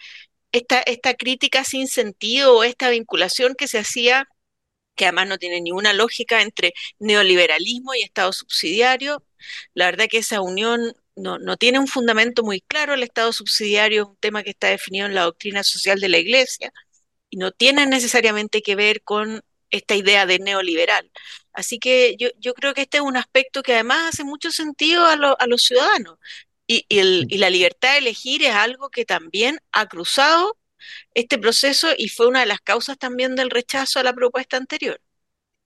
esta, 0.51 0.81
esta 0.81 1.13
crítica 1.15 1.63
sin 1.65 1.87
sentido 1.87 2.57
o 2.57 2.63
esta 2.63 2.89
vinculación 2.89 3.55
que 3.55 3.67
se 3.67 3.79
hacía 3.79 4.27
que 4.95 5.05
además 5.05 5.27
no 5.29 5.37
tiene 5.37 5.61
ninguna 5.61 5.93
lógica 5.93 6.41
entre 6.41 6.73
neoliberalismo 6.99 7.95
y 7.95 8.01
Estado 8.01 8.33
subsidiario. 8.33 9.23
La 9.73 9.85
verdad 9.85 10.07
que 10.09 10.17
esa 10.19 10.41
unión 10.41 10.93
no, 11.19 11.57
tiene 11.57 11.79
un 11.79 11.87
fundamento 11.87 12.43
muy 12.43 12.61
claro. 12.61 12.93
El 12.93 13.03
Estado 13.03 13.33
subsidiario 13.33 14.03
es 14.03 14.07
un 14.09 14.17
tema 14.17 14.43
que 14.43 14.51
está 14.51 14.67
definido 14.67 15.05
en 15.05 15.15
la 15.15 15.23
doctrina 15.23 15.63
social 15.63 15.99
de 15.99 16.09
la 16.09 16.17
Iglesia 16.17 16.73
y 17.29 17.37
no 17.37 17.51
tiene 17.51 17.85
necesariamente 17.85 18.61
que 18.61 18.75
ver 18.75 19.03
con 19.03 19.41
esta 19.71 19.95
idea 19.95 20.25
de 20.25 20.39
neoliberal. 20.39 21.11
Así 21.53 21.79
que 21.79 22.15
yo, 22.17 22.53
creo 22.53 22.73
que 22.73 22.81
este 22.81 22.97
es 22.97 23.03
un 23.03 23.17
aspecto 23.17 23.63
que 23.63 23.73
además 23.73 24.09
hace 24.09 24.23
mucho 24.23 24.51
sentido 24.51 25.05
a, 25.05 25.13
a 25.13 25.47
los 25.47 25.63
ciudadanos. 25.63 26.17
Y, 26.67 26.85
y, 26.87 27.37
la 27.37 27.49
libertad 27.49 27.93
de 27.93 27.97
elegir 27.99 28.43
es 28.43 28.53
algo 28.53 28.89
que 28.89 29.03
también 29.05 29.59
ha 29.71 29.87
cruzado 29.87 30.57
este 31.13 31.37
proceso 31.39 31.89
y 31.97 32.09
fue 32.09 32.27
una 32.27 32.41
de 32.41 32.45
las 32.45 32.61
causas 32.61 32.97
también 32.97 33.35
del 33.35 33.49
rechazo 33.49 33.99
a 33.99 34.03
la 34.03 34.13
propuesta 34.13 34.57
anterior. 34.57 35.01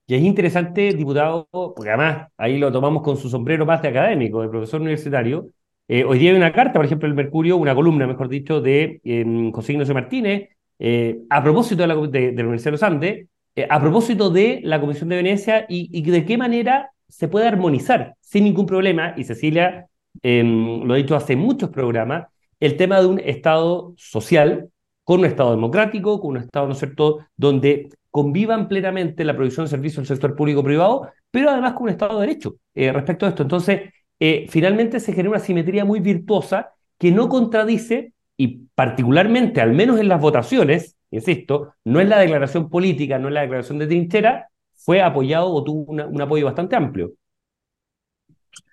Y 0.06 0.14
es 0.14 0.22
interesante, 0.22 0.92
diputado, 0.92 1.48
porque 1.50 1.88
además 1.88 2.28
ahí 2.36 2.58
lo 2.58 2.70
tomamos 2.70 3.02
con 3.02 3.16
su 3.16 3.28
sombrero 3.30 3.64
más 3.64 3.80
de 3.82 3.88
académico, 3.88 4.42
de 4.42 4.48
profesor 4.48 4.80
universitario. 4.80 5.48
Eh, 5.88 6.04
hoy 6.04 6.18
día 6.18 6.30
hay 6.30 6.36
una 6.36 6.52
carta, 6.52 6.74
por 6.74 6.84
ejemplo, 6.84 7.08
el 7.08 7.14
Mercurio, 7.14 7.56
una 7.56 7.74
columna, 7.74 8.06
mejor 8.06 8.28
dicho, 8.28 8.60
de 8.60 9.00
eh, 9.04 9.50
José 9.52 9.72
Ignacio 9.72 9.94
Martínez, 9.94 10.50
eh, 10.78 11.20
a 11.30 11.42
propósito 11.42 11.82
de 11.82 11.88
la, 11.88 11.96
Universidad 11.96 12.64
de 12.64 12.70
los 12.72 12.82
Andes, 12.82 13.28
eh, 13.56 13.66
a 13.70 13.80
propósito 13.80 14.30
de 14.30 14.60
la 14.64 14.80
Comisión 14.80 15.08
de 15.08 15.16
Venecia 15.16 15.66
y, 15.68 15.88
y, 15.92 16.02
de 16.10 16.24
qué 16.24 16.36
manera 16.36 16.90
se 17.08 17.28
puede 17.28 17.46
armonizar 17.46 18.16
sin 18.20 18.44
ningún 18.44 18.66
problema, 18.66 19.14
y 19.16 19.24
Cecilia 19.24 19.86
em, 20.22 20.82
lo 20.84 20.94
ha 20.94 20.96
dicho 20.96 21.16
hace 21.16 21.36
muchos 21.36 21.70
programas, 21.70 22.26
el 22.60 22.76
tema 22.76 23.00
de 23.00 23.06
un 23.06 23.20
Estado 23.20 23.94
social 23.96 24.68
con 25.04 25.20
un 25.20 25.26
Estado 25.26 25.52
democrático, 25.52 26.20
con 26.20 26.32
un 26.32 26.36
Estado, 26.38 26.66
¿no 26.66 26.72
es 26.72 26.78
cierto?, 26.78 27.20
donde 27.36 27.88
convivan 28.14 28.68
plenamente 28.68 29.24
la 29.24 29.34
provisión 29.34 29.66
de 29.66 29.70
servicios 29.70 29.96
del 29.96 30.16
sector 30.16 30.36
público-privado, 30.36 31.10
pero 31.32 31.50
además 31.50 31.72
con 31.72 31.82
un 31.82 31.88
Estado 31.88 32.20
de 32.20 32.28
Derecho 32.28 32.58
eh, 32.72 32.92
respecto 32.92 33.26
a 33.26 33.30
esto. 33.30 33.42
Entonces, 33.42 33.92
eh, 34.20 34.46
finalmente 34.48 35.00
se 35.00 35.12
genera 35.12 35.30
una 35.30 35.40
simetría 35.40 35.84
muy 35.84 35.98
virtuosa 35.98 36.70
que 36.96 37.10
no 37.10 37.28
contradice, 37.28 38.12
y 38.36 38.68
particularmente, 38.72 39.60
al 39.60 39.72
menos 39.72 39.98
en 39.98 40.06
las 40.06 40.20
votaciones, 40.20 40.96
insisto, 41.10 41.74
no 41.82 42.00
es 42.00 42.08
la 42.08 42.20
declaración 42.20 42.70
política, 42.70 43.18
no 43.18 43.26
es 43.26 43.34
la 43.34 43.40
declaración 43.40 43.80
de 43.80 43.88
trinchera, 43.88 44.48
fue 44.76 45.02
apoyado 45.02 45.52
o 45.52 45.64
tuvo 45.64 45.90
un 45.90 46.22
apoyo 46.22 46.44
bastante 46.44 46.76
amplio. 46.76 47.14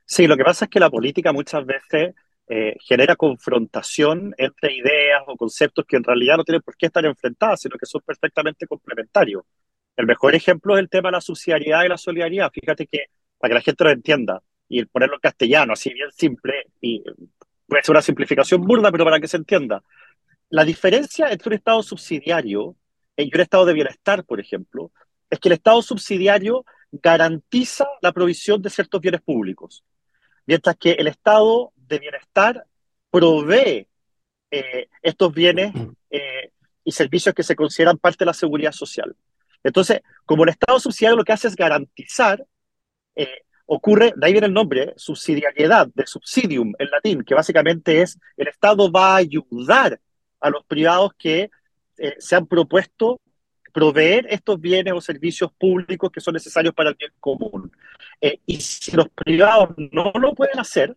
Sí, 0.06 0.28
lo 0.28 0.38
que 0.38 0.44
pasa 0.44 0.66
es 0.66 0.70
que 0.70 0.80
la 0.80 0.92
política 0.92 1.34
muchas 1.34 1.66
veces 1.66 2.14
eh, 2.48 2.76
genera 2.82 3.16
confrontación 3.16 4.34
entre 4.38 4.76
ideas 4.76 5.24
o 5.28 5.38
conceptos 5.38 5.86
que 5.88 5.98
en 5.98 6.04
realidad 6.04 6.38
no 6.38 6.44
tienen 6.44 6.62
por 6.62 6.76
qué 6.76 6.88
estar 6.88 7.06
enfrentadas, 7.06 7.62
sino 7.62 7.78
que 7.78 7.86
son 7.86 8.02
perfectamente 8.06 8.68
complementarios. 8.68 9.44
El 9.96 10.06
mejor 10.06 10.36
ejemplo 10.36 10.76
es 10.76 10.82
el 10.82 10.90
tema 10.90 11.10
de 11.10 11.14
la 11.14 11.22
subsidiariedad 11.22 11.84
y 11.84 11.90
la 11.90 11.98
solidaridad. 11.98 12.52
Fíjate 12.52 12.88
que, 12.88 13.06
para 13.38 13.52
que 13.52 13.56
la 13.56 13.62
gente 13.62 13.84
lo 13.84 13.90
entienda, 13.92 14.42
y 14.68 14.86
ponerlo 14.86 15.16
en 15.16 15.22
castellano, 15.22 15.74
así 15.74 15.94
bien 15.94 16.10
simple, 16.12 16.66
y 16.80 17.04
puede 17.68 17.84
ser 17.84 17.92
una 17.92 18.02
simplificación 18.02 18.62
burda, 18.62 18.92
pero 18.92 19.04
para 19.04 19.20
que 19.20 19.28
se 19.28 19.38
entienda. 19.38 19.84
La 20.50 20.64
diferencia 20.64 21.30
entre 21.30 21.50
un 21.50 21.54
Estado 21.56 21.84
subsidiario 21.84 22.76
y 23.18 23.36
un 23.36 23.42
Estado 23.42 23.66
de 23.66 23.74
bienestar, 23.74 24.24
por 24.24 24.40
ejemplo, 24.40 24.92
es 25.30 25.40
que 25.40 25.50
el 25.50 25.54
Estado 25.54 25.82
subsidiario 25.82 26.66
garantiza 26.92 27.86
la 28.02 28.12
provisión 28.14 28.62
de 28.62 28.70
ciertos 28.70 29.02
bienes 29.02 29.22
públicos, 29.22 29.84
mientras 30.46 30.76
que 30.78 30.92
el 30.92 31.08
Estado 31.08 31.72
de 31.76 32.00
bienestar 32.00 32.66
provee 33.10 33.88
eh, 34.50 34.88
estos 35.02 35.34
bienes 35.34 35.74
eh, 36.10 36.52
y 36.84 36.92
servicios 36.92 37.36
que 37.36 37.44
se 37.44 37.56
consideran 37.56 37.98
parte 37.98 38.20
de 38.20 38.28
la 38.28 38.34
seguridad 38.34 38.72
social. 38.72 39.16
Entonces, 39.64 40.02
como 40.26 40.44
el 40.44 40.50
Estado 40.50 40.80
subsidiario 40.80 41.18
lo 41.18 41.24
que 41.24 41.34
hace 41.34 41.48
es 41.48 41.56
garantizar, 41.56 42.46
eh, 43.16 43.44
ocurre, 43.66 44.14
de 44.16 44.26
ahí 44.26 44.32
viene 44.32 44.48
el 44.48 44.54
nombre, 44.54 44.94
subsidiariedad, 44.98 45.88
de 45.94 46.08
subsidium 46.08 46.74
en 46.80 46.90
latín, 46.90 47.24
que 47.24 47.36
básicamente 47.36 48.02
es 48.02 48.18
el 48.38 48.48
Estado 48.48 48.92
va 48.92 49.14
a 49.14 49.18
ayudar 49.18 50.00
a 50.40 50.50
los 50.50 50.66
privados 50.66 51.12
que 51.18 51.50
se 52.18 52.36
han 52.36 52.48
propuesto 52.48 53.22
proveer 53.72 54.28
estos 54.30 54.60
bienes 54.60 54.94
o 54.94 55.02
servicios 55.02 55.52
públicos 55.54 56.12
que 56.12 56.22
son 56.22 56.34
necesarios 56.34 56.74
para 56.74 56.90
el 56.90 56.96
bien 56.96 57.12
común. 57.20 57.72
y 58.46 58.62
si 58.62 58.96
los 58.96 59.10
privados 59.10 59.70
no 59.78 60.12
lo 60.20 60.34
pueden 60.36 60.60
hacer, 60.60 60.96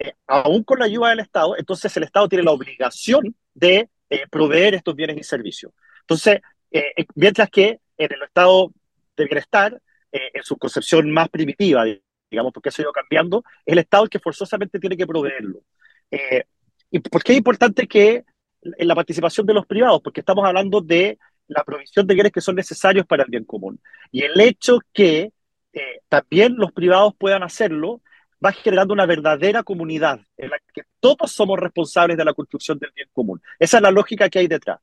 eh, 0.00 0.14
aún 0.28 0.62
con 0.62 0.78
la 0.78 0.84
ayuda 0.84 1.10
del 1.10 1.20
Estado, 1.20 1.56
entonces 1.56 1.96
el 1.96 2.04
Estado 2.04 2.28
tiene 2.28 2.44
la 2.44 2.52
obligación 2.52 3.34
de 3.54 3.90
eh, 4.10 4.26
proveer 4.30 4.74
estos 4.74 4.94
bienes 4.94 5.16
y 5.18 5.24
servicios. 5.24 5.72
Entonces, 6.02 6.40
eh, 6.70 7.06
mientras 7.16 7.50
que 7.50 7.80
en 7.96 8.12
el 8.12 8.22
Estado 8.22 8.72
de 9.16 9.24
bienestar, 9.24 9.80
en 10.10 10.42
su 10.42 10.56
concepción 10.56 11.10
más 11.10 11.28
primitiva, 11.28 11.84
digamos, 12.30 12.52
porque 12.52 12.70
eso 12.70 12.80
ha 12.80 12.84
ido 12.84 12.92
cambiando, 12.92 13.44
es 13.66 13.72
el 13.72 13.78
Estado 13.78 14.04
el 14.04 14.10
que 14.10 14.18
forzosamente 14.18 14.78
tiene 14.78 14.96
que 14.96 15.06
proveerlo. 15.06 15.60
¿Y 16.90 17.00
por 17.00 17.22
qué 17.22 17.32
es 17.32 17.38
importante 17.38 17.86
que 17.86 18.24
en 18.62 18.88
la 18.88 18.94
participación 18.94 19.46
de 19.46 19.52
los 19.52 19.66
privados? 19.66 20.00
Porque 20.02 20.20
estamos 20.20 20.46
hablando 20.46 20.80
de 20.80 21.18
la 21.48 21.64
provisión 21.64 22.06
de 22.06 22.14
bienes 22.14 22.32
que 22.32 22.40
son 22.40 22.54
necesarios 22.54 23.06
para 23.06 23.24
el 23.24 23.30
bien 23.30 23.44
común. 23.44 23.80
Y 24.12 24.22
el 24.22 24.40
hecho 24.40 24.78
que 24.92 25.32
también 26.08 26.56
los 26.56 26.72
privados 26.72 27.14
puedan 27.18 27.42
hacerlo 27.42 28.00
va 28.44 28.52
generando 28.52 28.94
una 28.94 29.06
verdadera 29.06 29.62
comunidad 29.62 30.20
en 30.36 30.50
la 30.50 30.58
que 30.72 30.82
todos 31.00 31.32
somos 31.32 31.58
responsables 31.58 32.16
de 32.16 32.24
la 32.24 32.34
construcción 32.34 32.78
del 32.78 32.92
bien 32.94 33.08
común. 33.12 33.40
Esa 33.58 33.78
es 33.78 33.82
la 33.82 33.90
lógica 33.90 34.28
que 34.28 34.38
hay 34.38 34.46
detrás. 34.46 34.78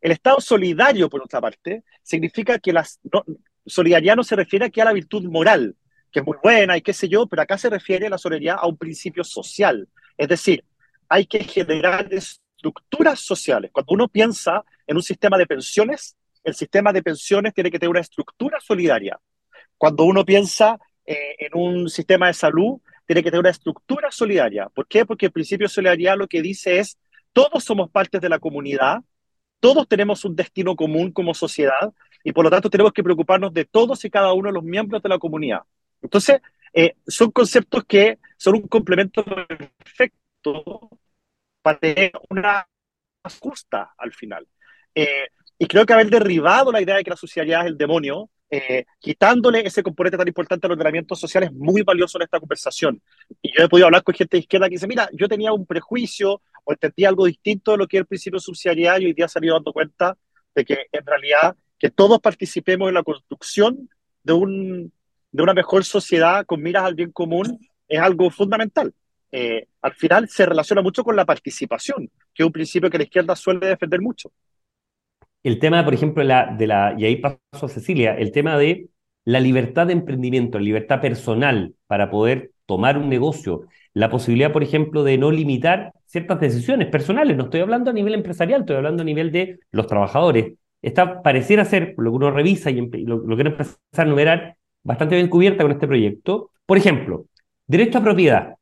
El 0.00 0.12
Estado 0.12 0.40
solidario, 0.40 1.08
por 1.08 1.22
otra 1.22 1.40
parte, 1.40 1.84
significa 2.02 2.58
que 2.58 2.72
la 2.72 2.86
solidaridad 3.66 4.16
no 4.16 4.24
se 4.24 4.36
refiere 4.36 4.66
aquí 4.66 4.80
a 4.80 4.86
la 4.86 4.92
virtud 4.92 5.24
moral, 5.24 5.76
que 6.10 6.20
es 6.20 6.26
muy 6.26 6.38
buena 6.42 6.76
y 6.76 6.82
qué 6.82 6.92
sé 6.92 7.08
yo, 7.08 7.26
pero 7.26 7.42
acá 7.42 7.58
se 7.58 7.70
refiere 7.70 8.08
la 8.08 8.18
solidaridad 8.18 8.56
a 8.60 8.66
un 8.66 8.76
principio 8.76 9.24
social. 9.24 9.88
Es 10.16 10.28
decir, 10.28 10.64
hay 11.08 11.26
que 11.26 11.44
generar 11.44 12.08
estructuras 12.12 13.20
sociales. 13.20 13.70
Cuando 13.72 13.94
uno 13.94 14.08
piensa 14.08 14.64
en 14.90 14.96
un 14.96 15.02
sistema 15.04 15.38
de 15.38 15.46
pensiones, 15.46 16.16
el 16.42 16.54
sistema 16.54 16.92
de 16.92 17.00
pensiones 17.00 17.54
tiene 17.54 17.70
que 17.70 17.78
tener 17.78 17.90
una 17.90 18.00
estructura 18.00 18.58
solidaria. 18.60 19.20
Cuando 19.78 20.02
uno 20.02 20.24
piensa 20.24 20.80
eh, 21.06 21.36
en 21.38 21.50
un 21.54 21.88
sistema 21.88 22.26
de 22.26 22.34
salud, 22.34 22.80
tiene 23.06 23.22
que 23.22 23.30
tener 23.30 23.38
una 23.38 23.50
estructura 23.50 24.10
solidaria. 24.10 24.68
¿Por 24.68 24.88
qué? 24.88 25.06
Porque 25.06 25.26
el 25.26 25.32
principio 25.32 25.66
de 25.66 25.72
solidaridad 25.72 26.18
lo 26.18 26.26
que 26.26 26.42
dice 26.42 26.80
es, 26.80 26.98
todos 27.32 27.62
somos 27.62 27.88
partes 27.88 28.20
de 28.20 28.28
la 28.28 28.40
comunidad, 28.40 28.98
todos 29.60 29.86
tenemos 29.86 30.24
un 30.24 30.34
destino 30.34 30.74
común 30.74 31.12
como 31.12 31.34
sociedad 31.34 31.94
y 32.24 32.32
por 32.32 32.44
lo 32.44 32.50
tanto 32.50 32.68
tenemos 32.68 32.92
que 32.92 33.04
preocuparnos 33.04 33.54
de 33.54 33.66
todos 33.66 34.04
y 34.04 34.10
cada 34.10 34.32
uno 34.32 34.48
de 34.48 34.54
los 34.54 34.64
miembros 34.64 35.00
de 35.04 35.08
la 35.08 35.20
comunidad. 35.20 35.60
Entonces, 36.02 36.40
eh, 36.74 36.96
son 37.06 37.30
conceptos 37.30 37.84
que 37.84 38.18
son 38.36 38.56
un 38.56 38.66
complemento 38.66 39.24
perfecto 39.24 40.90
para 41.62 41.78
tener 41.78 42.10
una 42.28 42.66
justa 43.40 43.94
al 43.96 44.12
final. 44.12 44.48
Eh, 44.94 45.28
y 45.58 45.66
creo 45.66 45.84
que 45.84 45.92
haber 45.92 46.10
derribado 46.10 46.72
la 46.72 46.80
idea 46.80 46.96
de 46.96 47.04
que 47.04 47.10
la 47.10 47.16
sociedad 47.16 47.60
es 47.60 47.66
el 47.66 47.76
demonio 47.76 48.30
eh, 48.52 48.84
quitándole 48.98 49.64
ese 49.64 49.80
componente 49.80 50.18
tan 50.18 50.26
importante 50.26 50.66
al 50.66 50.72
ordenamiento 50.72 51.14
social 51.14 51.44
es 51.44 51.52
muy 51.52 51.82
valioso 51.82 52.18
en 52.18 52.22
esta 52.22 52.40
conversación. 52.40 53.00
Y 53.40 53.56
yo 53.56 53.64
he 53.64 53.68
podido 53.68 53.86
hablar 53.86 54.02
con 54.02 54.14
gente 54.14 54.36
de 54.36 54.40
izquierda 54.40 54.68
que 54.68 54.74
dice, 54.74 54.88
mira, 54.88 55.08
yo 55.12 55.28
tenía 55.28 55.52
un 55.52 55.66
prejuicio 55.66 56.42
o 56.64 56.72
entendía 56.72 57.08
algo 57.08 57.26
distinto 57.26 57.72
de 57.72 57.78
lo 57.78 57.86
que 57.86 57.98
es 57.98 58.00
el 58.00 58.06
principio 58.06 58.38
de 58.38 58.42
subsidiariedad 58.42 58.98
y 58.98 59.06
hoy 59.06 59.12
día 59.12 59.28
se 59.28 59.38
han 59.38 59.44
ido 59.44 59.54
dando 59.54 59.72
cuenta 59.72 60.16
de 60.54 60.64
que 60.64 60.86
en 60.90 61.06
realidad 61.06 61.54
que 61.78 61.90
todos 61.90 62.18
participemos 62.18 62.88
en 62.88 62.94
la 62.94 63.04
construcción 63.04 63.88
de, 64.24 64.32
un, 64.32 64.92
de 65.30 65.42
una 65.42 65.54
mejor 65.54 65.84
sociedad 65.84 66.44
con 66.44 66.60
miras 66.60 66.84
al 66.84 66.96
bien 66.96 67.12
común 67.12 67.56
es 67.86 68.00
algo 68.00 68.30
fundamental. 68.30 68.92
Eh, 69.30 69.68
al 69.80 69.94
final 69.94 70.28
se 70.28 70.44
relaciona 70.44 70.82
mucho 70.82 71.04
con 71.04 71.14
la 71.14 71.24
participación, 71.24 72.10
que 72.34 72.42
es 72.42 72.46
un 72.46 72.52
principio 72.52 72.90
que 72.90 72.98
la 72.98 73.04
izquierda 73.04 73.36
suele 73.36 73.68
defender 73.68 74.00
mucho 74.00 74.32
el 75.42 75.58
tema, 75.58 75.84
por 75.84 75.94
ejemplo, 75.94 76.22
de 76.22 76.66
la, 76.66 76.94
y 76.98 77.04
ahí 77.04 77.16
paso 77.16 77.66
a 77.66 77.68
Cecilia, 77.68 78.14
el 78.14 78.32
tema 78.32 78.58
de 78.58 78.88
la 79.24 79.40
libertad 79.40 79.86
de 79.86 79.92
emprendimiento, 79.92 80.58
la 80.58 80.64
libertad 80.64 81.00
personal 81.00 81.74
para 81.86 82.10
poder 82.10 82.52
tomar 82.66 82.98
un 82.98 83.08
negocio, 83.08 83.62
la 83.94 84.10
posibilidad, 84.10 84.52
por 84.52 84.62
ejemplo, 84.62 85.02
de 85.02 85.18
no 85.18 85.30
limitar 85.30 85.92
ciertas 86.06 86.40
decisiones 86.40 86.88
personales. 86.88 87.36
No 87.36 87.44
estoy 87.44 87.60
hablando 87.60 87.90
a 87.90 87.94
nivel 87.94 88.14
empresarial, 88.14 88.60
estoy 88.60 88.76
hablando 88.76 89.02
a 89.02 89.06
nivel 89.06 89.32
de 89.32 89.60
los 89.72 89.86
trabajadores. 89.86 90.54
Está, 90.82 91.22
pareciera 91.22 91.64
ser, 91.64 91.94
lo 91.98 92.10
que 92.10 92.16
uno 92.16 92.30
revisa 92.30 92.70
y, 92.70 92.80
lo, 93.04 93.18
lo 93.18 93.38
empezar 93.38 93.76
a 93.96 94.02
enumerar, 94.02 94.56
bastante 94.82 95.16
bien 95.16 95.28
cubierta 95.28 95.62
con 95.62 95.72
este 95.72 95.86
proyecto. 95.86 96.50
Por 96.66 96.78
ejemplo, 96.78 97.26
derecho 97.66 97.98
a 97.98 98.02
propiedad, 98.02 98.54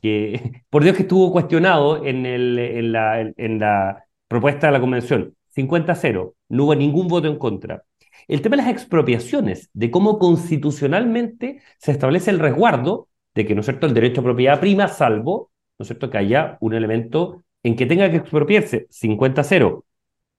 que 0.00 0.62
por 0.70 0.84
Dios 0.84 0.96
que 0.96 1.02
estuvo 1.02 1.32
cuestionado 1.32 2.04
en, 2.04 2.92
la, 2.92 4.04
propuesta 4.28 4.66
de 4.66 4.72
la 4.72 4.80
convención, 4.80 5.34
50-0, 5.54 6.34
no 6.48 6.64
hubo 6.64 6.74
ningún 6.74 7.08
voto 7.08 7.28
en 7.28 7.38
contra. 7.38 7.84
El 8.28 8.42
tema 8.42 8.56
de 8.56 8.62
las 8.62 8.72
expropiaciones, 8.72 9.70
de 9.72 9.90
cómo 9.90 10.18
constitucionalmente 10.18 11.60
se 11.78 11.92
establece 11.92 12.30
el 12.30 12.38
resguardo 12.38 13.08
de 13.34 13.46
que, 13.46 13.54
¿no 13.54 13.60
es 13.60 13.66
cierto?, 13.66 13.86
el 13.86 13.94
derecho 13.94 14.20
a 14.20 14.24
propiedad 14.24 14.60
prima, 14.60 14.88
salvo, 14.88 15.50
¿no 15.78 15.82
es 15.82 15.88
cierto?, 15.88 16.10
que 16.10 16.18
haya 16.18 16.56
un 16.60 16.74
elemento 16.74 17.44
en 17.62 17.76
que 17.76 17.86
tenga 17.86 18.10
que 18.10 18.18
expropiarse, 18.18 18.86
50-0. 18.90 19.84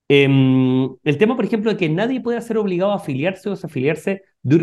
Em, 0.07 0.95
el 1.03 1.17
tema, 1.17 1.35
por 1.35 1.45
ejemplo, 1.45 1.71
de 1.71 1.77
que 1.77 1.89
nadie 1.89 2.21
puede 2.21 2.39
ser 2.41 2.57
obligado 2.57 2.91
a 2.91 2.95
afiliarse 2.95 3.49
o 3.49 3.53
desafiliarse 3.53 4.23
de 4.43 4.55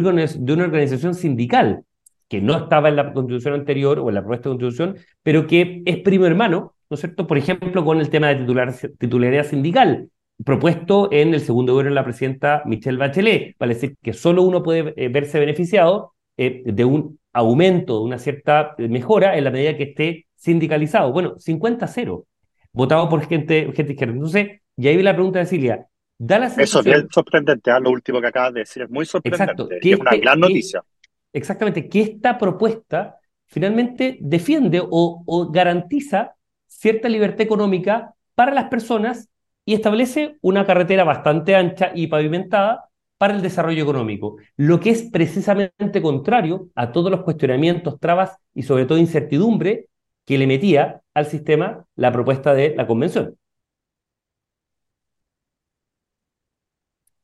una 0.53 0.65
organización 0.65 1.15
sindical, 1.15 1.85
que 2.29 2.41
no 2.41 2.57
estaba 2.57 2.89
en 2.89 2.97
la 2.97 3.13
constitución 3.13 3.55
anterior 3.55 3.99
o 3.99 4.09
en 4.09 4.15
la 4.15 4.21
propuesta 4.21 4.49
de 4.49 4.57
constitución, 4.57 4.97
pero 5.23 5.47
que 5.47 5.83
es 5.85 5.99
primo 5.99 6.27
hermano, 6.27 6.75
¿no 6.89 6.95
es 6.95 7.01
cierto? 7.01 7.27
Por 7.27 7.37
ejemplo, 7.37 7.85
con 7.85 7.99
el 7.99 8.09
tema 8.09 8.29
de 8.29 8.37
titular, 8.37 8.73
titularidad 8.99 9.45
sindical, 9.45 10.09
propuesto 10.45 11.11
en 11.13 11.35
el 11.35 11.41
segundo 11.41 11.73
gobierno 11.73 11.91
de 11.91 11.95
la 11.95 12.05
presidenta 12.05 12.63
Michelle 12.67 12.99
Bachelet, 12.99 13.57
para 13.57 13.73
decir 13.73 13.97
que 14.03 14.13
solo 14.13 14.43
uno 14.43 14.63
puede 14.63 14.93
eh, 14.97 15.09
verse 15.09 15.39
beneficiado 15.39 16.15
eh, 16.37 16.63
de 16.65 16.85
un 16.85 17.19
aumento, 17.33 17.99
de 17.99 18.05
una 18.05 18.19
cierta 18.19 18.75
mejora 18.79 19.37
en 19.37 19.45
la 19.45 19.51
medida 19.51 19.77
que 19.77 19.85
esté 19.85 20.27
sindicalizado. 20.35 21.13
Bueno, 21.13 21.37
50-0, 21.37 22.25
votado 22.73 23.09
por 23.09 23.27
gente, 23.27 23.73
gente 23.75 23.93
izquierda. 23.93 24.15
Entonces, 24.15 24.61
y 24.77 24.89
ahí 24.89 24.97
vi 24.97 25.03
la 25.03 25.15
pregunta 25.15 25.39
de 25.39 25.47
Cilia. 25.47 25.87
Da 26.19 26.39
la 26.39 26.47
Eso 26.47 26.81
es 26.81 26.85
bien 26.85 27.09
sorprendente, 27.11 27.71
¿ah? 27.71 27.81
lo 27.81 27.91
último 27.91 28.21
que 28.21 28.29
acabas 28.29 28.55
de 28.55 28.61
decir 28.61 28.83
es 28.83 28.91
muy 28.91 29.07
sorprendente. 29.07 29.45
Exacto. 29.45 29.69
Es 29.71 29.99
una 29.99 30.17
gran 30.17 30.41
noticia. 30.41 30.85
exactamente, 31.33 31.89
que 31.89 32.01
esta 32.01 32.39
propuesta 32.39 33.17
finalmente 33.47 34.19
defiende 34.21 34.81
o, 34.81 35.23
o 35.27 35.51
garantiza 35.51 36.37
cierta 36.67 37.09
libertad 37.09 37.43
económica 37.43 38.15
para 38.35 38.55
las 38.55 38.69
personas 38.69 39.29
y 39.65 39.75
establece 39.75 40.37
una 40.41 40.67
carretera 40.67 41.05
bastante 41.05 41.55
ancha 41.55 41.93
y 41.95 42.09
pavimentada 42.09 42.89
para 43.19 43.35
el 43.35 43.43
desarrollo 43.43 43.85
económico, 43.85 44.37
lo 44.57 44.81
que 44.81 44.91
es 44.91 45.05
precisamente 45.05 46.03
contrario 46.03 46.71
a 46.75 46.91
todos 46.91 47.11
los 47.11 47.23
cuestionamientos, 47.23 48.01
trabas 48.01 48.37
y 48.53 48.65
sobre 48.65 48.85
todo 48.85 48.99
incertidumbre 48.99 49.89
que 50.27 50.39
le 50.39 50.49
metía 50.49 51.03
al 51.15 51.27
sistema 51.27 51.85
la 51.95 52.11
propuesta 52.11 52.53
de 52.53 52.75
la 52.75 52.87
convención. 52.87 53.37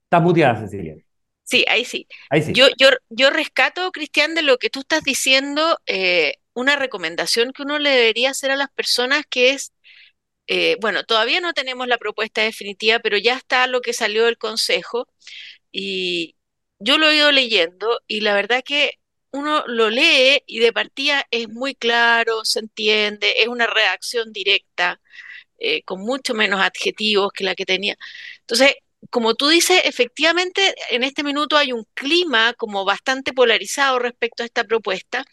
Estás 0.04 0.22
muteada, 0.22 0.60
Cecilia. 0.60 0.96
Sí, 1.42 1.64
ahí 1.68 1.84
sí. 1.84 2.06
Ahí 2.30 2.42
sí. 2.42 2.52
Yo, 2.52 2.66
yo, 2.78 2.88
yo 3.10 3.30
rescato, 3.30 3.90
Cristian, 3.90 4.34
de 4.34 4.42
lo 4.42 4.58
que 4.58 4.70
tú 4.70 4.80
estás 4.80 5.02
diciendo, 5.02 5.78
eh, 5.86 6.34
una 6.54 6.76
recomendación 6.76 7.52
que 7.52 7.62
uno 7.62 7.78
le 7.78 7.90
debería 7.90 8.30
hacer 8.30 8.50
a 8.50 8.56
las 8.56 8.70
personas 8.70 9.24
que 9.28 9.50
es 9.50 9.72
eh, 10.48 10.76
bueno, 10.80 11.04
todavía 11.04 11.40
no 11.40 11.52
tenemos 11.52 11.88
la 11.88 11.98
propuesta 11.98 12.42
definitiva, 12.42 13.00
pero 13.00 13.18
ya 13.18 13.36
está 13.36 13.66
lo 13.66 13.80
que 13.82 13.92
salió 13.92 14.24
del 14.24 14.38
Consejo 14.38 15.08
y 15.72 16.36
yo 16.78 16.98
lo 16.98 17.10
he 17.10 17.16
ido 17.16 17.32
leyendo 17.32 18.00
y 18.06 18.20
la 18.22 18.34
verdad 18.34 18.62
que 18.64 18.92
uno 19.30 19.64
lo 19.66 19.90
lee 19.90 20.42
y 20.46 20.60
de 20.60 20.72
partida 20.72 21.26
es 21.30 21.48
muy 21.50 21.74
claro, 21.74 22.44
se 22.44 22.60
entiende, 22.60 23.42
es 23.42 23.48
una 23.48 23.66
redacción 23.66 24.32
directa, 24.32 25.00
eh, 25.58 25.82
con 25.84 26.00
mucho 26.00 26.34
menos 26.34 26.60
adjetivos 26.60 27.32
que 27.32 27.44
la 27.44 27.54
que 27.54 27.66
tenía. 27.66 27.96
Entonces, 28.40 28.74
como 29.10 29.34
tú 29.34 29.48
dices, 29.48 29.82
efectivamente 29.84 30.74
en 30.90 31.04
este 31.04 31.22
minuto 31.24 31.56
hay 31.56 31.72
un 31.72 31.84
clima 31.94 32.54
como 32.54 32.84
bastante 32.84 33.32
polarizado 33.32 33.98
respecto 33.98 34.42
a 34.42 34.46
esta 34.46 34.64
propuesta, 34.64 35.24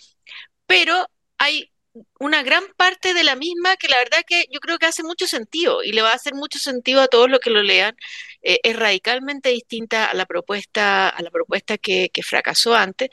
pero 0.68 1.08
hay 1.38 1.72
una 2.20 2.44
gran 2.44 2.64
parte 2.78 3.14
de 3.14 3.24
la 3.24 3.36
misma 3.36 3.78
que 3.78 3.88
la 3.88 3.98
verdad 3.98 4.24
que 4.28 4.46
yo 4.52 4.60
creo 4.60 4.78
que 4.78 4.86
hace 4.86 5.04
mucho 5.04 5.28
sentido 5.28 5.84
y 5.84 5.92
le 5.94 6.02
va 6.02 6.12
a 6.12 6.16
hacer 6.16 6.34
mucho 6.36 6.60
sentido 6.60 7.02
a 7.02 7.08
todos 7.08 7.30
los 7.30 7.40
que 7.40 7.50
lo 7.50 7.64
lean. 7.64 7.96
Eh, 8.42 8.60
es 8.64 8.76
radicalmente 8.76 9.50
distinta 9.50 10.06
a 10.06 10.14
la 10.14 10.26
propuesta, 10.26 11.10
a 11.10 11.22
la 11.22 11.32
propuesta 11.32 11.78
que, 11.78 12.10
fracasó 12.24 12.76
antes. 12.76 13.10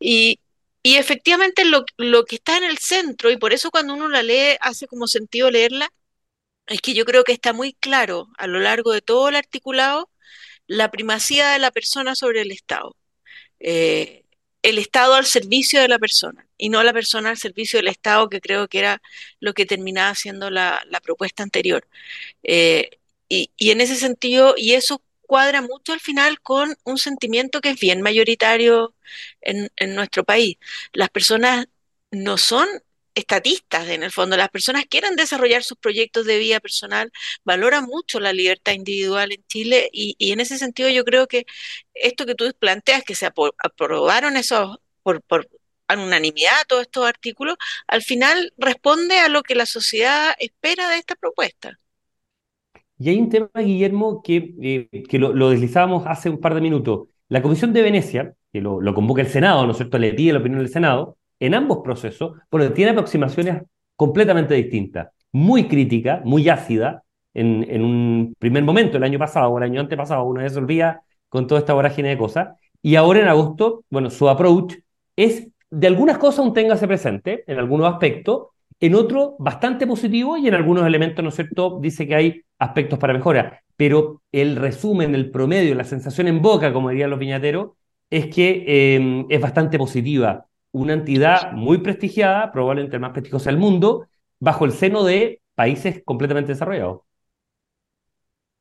Y, 0.00 0.40
efectivamente 0.84 1.64
lo, 1.64 1.84
lo, 1.96 2.24
que 2.24 2.36
está 2.36 2.58
en 2.58 2.64
el 2.64 2.78
centro, 2.78 3.30
y 3.30 3.36
por 3.38 3.52
eso 3.52 3.70
cuando 3.70 3.94
uno 3.94 4.08
la 4.08 4.22
lee 4.22 4.56
hace 4.60 4.86
como 4.86 5.06
sentido 5.06 5.50
leerla, 5.50 5.90
es 6.66 6.80
que 6.80 6.94
yo 6.94 7.04
creo 7.04 7.24
que 7.24 7.32
está 7.32 7.52
muy 7.52 7.74
claro 7.74 8.28
a 8.38 8.46
lo 8.46 8.60
largo 8.60 8.92
de 8.92 9.02
todo 9.02 9.28
el 9.28 9.36
articulado 9.36 10.10
la 10.66 10.90
primacía 10.90 11.50
de 11.50 11.58
la 11.58 11.70
persona 11.70 12.14
sobre 12.14 12.42
el 12.42 12.50
Estado. 12.52 12.96
Eh, 13.60 14.23
el 14.64 14.78
Estado 14.78 15.14
al 15.14 15.26
servicio 15.26 15.80
de 15.80 15.88
la 15.88 15.98
persona 15.98 16.48
y 16.58 16.70
no 16.70 16.82
la 16.82 16.92
persona 16.94 17.30
al 17.30 17.38
servicio 17.38 17.78
del 17.78 17.88
Estado, 17.88 18.28
que 18.30 18.40
creo 18.40 18.68
que 18.68 18.78
era 18.80 19.02
lo 19.40 19.54
que 19.54 19.66
terminaba 19.66 20.14
siendo 20.14 20.50
la, 20.50 20.82
propuesta 21.02 21.42
anterior. 21.42 21.86
Eh, 22.42 22.90
y, 23.28 23.50
en 23.58 23.80
ese 23.80 23.96
sentido, 23.96 24.54
y 24.56 24.72
eso 24.74 25.02
cuadra 25.22 25.62
mucho 25.62 25.92
al 25.92 26.00
final 26.00 26.40
con 26.40 26.76
un 26.84 26.98
sentimiento 26.98 27.60
que 27.60 27.70
es 27.70 27.80
bien 27.80 28.02
mayoritario 28.02 28.94
en 29.42 29.94
nuestro 29.94 30.24
país. 30.24 30.56
Las 30.92 31.10
personas 31.10 31.66
no 32.10 32.38
son 32.38 32.68
estatistas, 33.14 33.88
en 33.88 34.02
el 34.02 34.10
fondo. 34.10 34.36
Las 34.36 34.48
personas 34.50 34.84
quieren 34.86 35.16
desarrollar 35.16 35.62
sus 35.62 35.78
proyectos 35.78 36.26
de 36.26 36.38
vida 36.38 36.60
personal, 36.60 37.12
valoran 37.44 37.84
mucho 37.84 38.20
la 38.20 38.32
libertad 38.32 38.72
individual 38.72 39.32
en 39.32 39.44
Chile 39.46 39.88
y, 39.92 40.16
en 40.32 40.40
ese 40.40 40.58
sentido 40.58 40.88
yo 40.88 41.04
creo 41.04 41.26
que 41.26 41.46
esto 41.94 42.26
que 42.26 42.34
tú 42.34 42.52
planteas, 42.58 43.04
que 43.04 43.14
se 43.14 43.26
aprobaron 43.26 44.36
esos 44.36 44.78
por, 45.02 45.22
por 45.22 45.48
unanimidad 45.88 46.52
todos 46.66 46.82
estos 46.82 47.06
artículos, 47.06 47.56
al 47.86 48.02
final 48.02 48.52
responde 48.58 49.18
a 49.18 49.28
lo 49.28 49.42
que 49.42 49.54
la 49.54 49.66
sociedad 49.66 50.34
espera 50.38 50.90
de 50.90 50.98
esta 50.98 51.14
propuesta. 51.14 51.78
Y 52.98 53.10
hay 53.10 53.18
un 53.18 53.28
tema, 53.28 53.50
Guillermo, 53.56 54.22
que, 54.22 54.54
eh, 54.62 55.18
lo, 55.18 55.50
deslizábamos 55.50 56.06
hace 56.06 56.30
un 56.30 56.40
par 56.40 56.54
de 56.54 56.60
minutos. 56.60 57.08
La 57.28 57.42
Comisión 57.42 57.72
de 57.72 57.82
Venecia, 57.82 58.34
que 58.52 58.60
lo 58.60 58.94
convoca 58.94 59.20
el 59.20 59.28
Senado, 59.28 59.66
¿no 59.66 59.72
es 59.72 59.78
cierto? 59.78 59.98
Le 59.98 60.14
pide 60.14 60.32
la 60.32 60.38
opinión 60.38 60.60
del 60.60 60.70
Senado, 60.70 61.18
en 61.44 61.54
ambos 61.54 61.78
procesos, 61.84 62.38
porque 62.48 62.70
tiene 62.70 62.92
aproximaciones 62.92 63.62
completamente 63.96 64.54
distintas. 64.54 65.08
Muy 65.30 65.68
crítica, 65.68 66.22
muy 66.24 66.48
ácida, 66.48 67.02
en, 67.34 67.66
en, 67.68 67.82
un 67.82 68.34
primer 68.38 68.62
momento, 68.64 68.96
el 68.96 69.04
año 69.04 69.18
pasado 69.18 69.50
o 69.50 69.58
el 69.58 69.64
año 69.64 69.80
antepasado, 69.80 70.24
una 70.24 70.44
vez 70.44 70.56
olvida 70.56 71.02
con 71.28 71.46
toda 71.46 71.60
esta 71.60 71.74
vorágine 71.74 72.08
de 72.08 72.18
cosas. 72.18 72.56
Y 72.80 72.96
ahora 72.96 73.20
en 73.20 73.28
agosto, 73.28 73.84
bueno, 73.90 74.08
su 74.08 74.28
approach 74.28 74.76
es 75.16 75.48
de 75.70 75.86
algunas 75.86 76.16
cosas 76.16 76.46
un 76.46 76.54
téngase 76.54 76.86
presente, 76.86 77.44
en 77.46 77.58
algunos 77.58 77.92
aspectos, 77.92 78.48
en 78.80 78.94
otro 78.94 79.36
bastante 79.38 79.86
positivo 79.86 80.38
y 80.38 80.48
en 80.48 80.54
algunos 80.54 80.86
elementos, 80.86 81.22
¿no 81.22 81.28
es 81.28 81.34
cierto?, 81.34 81.78
dice 81.80 82.06
que 82.06 82.14
hay 82.14 82.42
aspectos 82.58 82.98
para 82.98 83.12
mejora. 83.12 83.60
Pero 83.76 84.22
el 84.32 84.56
resumen, 84.56 85.14
el 85.14 85.30
promedio, 85.30 85.74
la 85.74 85.84
sensación 85.84 86.26
en 86.28 86.40
boca, 86.40 86.72
como 86.72 86.88
dirían 86.88 87.10
los 87.10 87.18
viñateros, 87.18 87.72
es 88.08 88.28
que 88.34 88.64
eh, 88.66 89.26
es 89.28 89.40
bastante 89.40 89.76
positiva 89.76 90.46
una 90.74 90.92
entidad 90.92 91.52
muy 91.52 91.78
prestigiada, 91.78 92.50
probablemente 92.50 92.96
el 92.96 93.00
más 93.00 93.12
prestigiosa 93.12 93.48
del 93.48 93.60
mundo, 93.60 94.08
bajo 94.40 94.64
el 94.64 94.72
seno 94.72 95.04
de 95.04 95.40
países 95.54 96.02
completamente 96.04 96.50
desarrollados. 96.50 97.02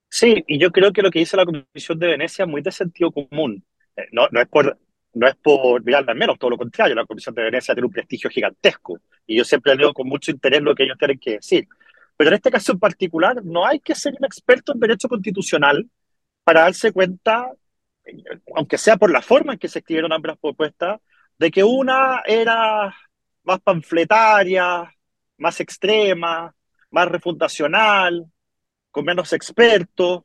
Sí, 0.09 0.43
y 0.45 0.59
yo 0.59 0.71
creo 0.71 0.93
que 0.93 1.01
lo 1.01 1.09
que 1.09 1.17
dice 1.19 1.35
la 1.35 1.45
Comisión 1.45 1.97
de 1.97 2.05
Venecia 2.07 2.45
es 2.45 2.49
muy 2.49 2.61
de 2.61 2.71
sentido 2.71 3.11
común. 3.11 3.65
Eh, 3.95 4.03
no, 4.11 4.27
no 4.31 4.39
es 4.39 4.47
por 4.47 4.77
no 5.15 5.27
es 5.27 5.35
por 5.35 5.83
mirarla 5.83 6.11
al 6.11 6.17
menos, 6.17 6.37
todo 6.37 6.51
lo 6.51 6.57
contrario, 6.57 6.95
la 6.95 7.05
Comisión 7.05 7.33
de 7.33 7.43
Venecia 7.43 7.73
tiene 7.73 7.87
un 7.87 7.93
prestigio 7.93 8.29
gigantesco 8.29 8.99
y 9.27 9.37
yo 9.37 9.43
siempre 9.43 9.75
leo 9.75 9.93
con 9.93 10.07
mucho 10.07 10.31
interés 10.31 10.61
lo 10.61 10.73
que 10.75 10.83
ellos 10.83 10.97
tienen 10.99 11.19
que 11.19 11.31
decir. 11.33 11.67
Pero 12.15 12.29
en 12.29 12.35
este 12.35 12.51
caso 12.51 12.73
en 12.73 12.79
particular, 12.79 13.43
no 13.43 13.65
hay 13.65 13.79
que 13.79 13.95
ser 13.95 14.13
un 14.19 14.25
experto 14.25 14.73
en 14.73 14.79
derecho 14.79 15.09
constitucional 15.09 15.89
para 16.43 16.61
darse 16.61 16.91
cuenta, 16.91 17.51
aunque 18.55 18.77
sea 18.77 18.97
por 18.97 19.11
la 19.11 19.21
forma 19.21 19.53
en 19.53 19.59
que 19.59 19.67
se 19.67 19.79
escribieron 19.79 20.13
ambas 20.13 20.37
propuestas, 20.37 20.99
de 21.43 21.51
que 21.51 21.61
una 21.61 22.21
era 22.25 22.95
más 23.43 23.59
panfletaria, 23.59 24.89
más 25.39 25.59
extrema, 25.59 26.55
más 26.89 27.07
refundacional, 27.09 28.31
con 28.89 29.03
menos 29.03 29.33
expertos, 29.33 30.23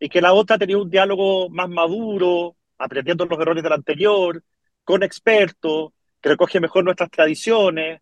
y 0.00 0.08
que 0.08 0.22
la 0.22 0.32
otra 0.32 0.56
tenía 0.56 0.78
un 0.78 0.88
diálogo 0.88 1.50
más 1.50 1.68
maduro, 1.68 2.56
aprendiendo 2.78 3.26
los 3.26 3.38
errores 3.38 3.62
del 3.62 3.74
anterior, 3.74 4.42
con 4.84 5.02
expertos, 5.02 5.92
que 6.18 6.30
recoge 6.30 6.60
mejor 6.60 6.82
nuestras 6.82 7.10
tradiciones. 7.10 8.00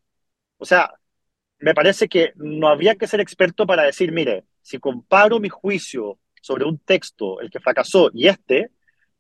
O 0.57 0.65
sea, 0.65 0.95
me 1.59 1.75
parece 1.75 2.09
que 2.09 2.33
no 2.37 2.69
había 2.69 2.95
que 2.95 3.09
ser 3.09 3.19
experto 3.19 3.67
para 3.67 3.83
decir, 3.83 4.13
mire, 4.13 4.45
si 4.63 4.79
comparo 4.79 5.41
mi 5.41 5.49
juicio 5.49 6.21
sobre 6.41 6.65
un 6.65 6.79
texto, 6.79 7.41
el 7.41 7.51
que 7.51 7.59
fracasó, 7.59 8.09
y 8.15 8.29
este, 8.29 8.71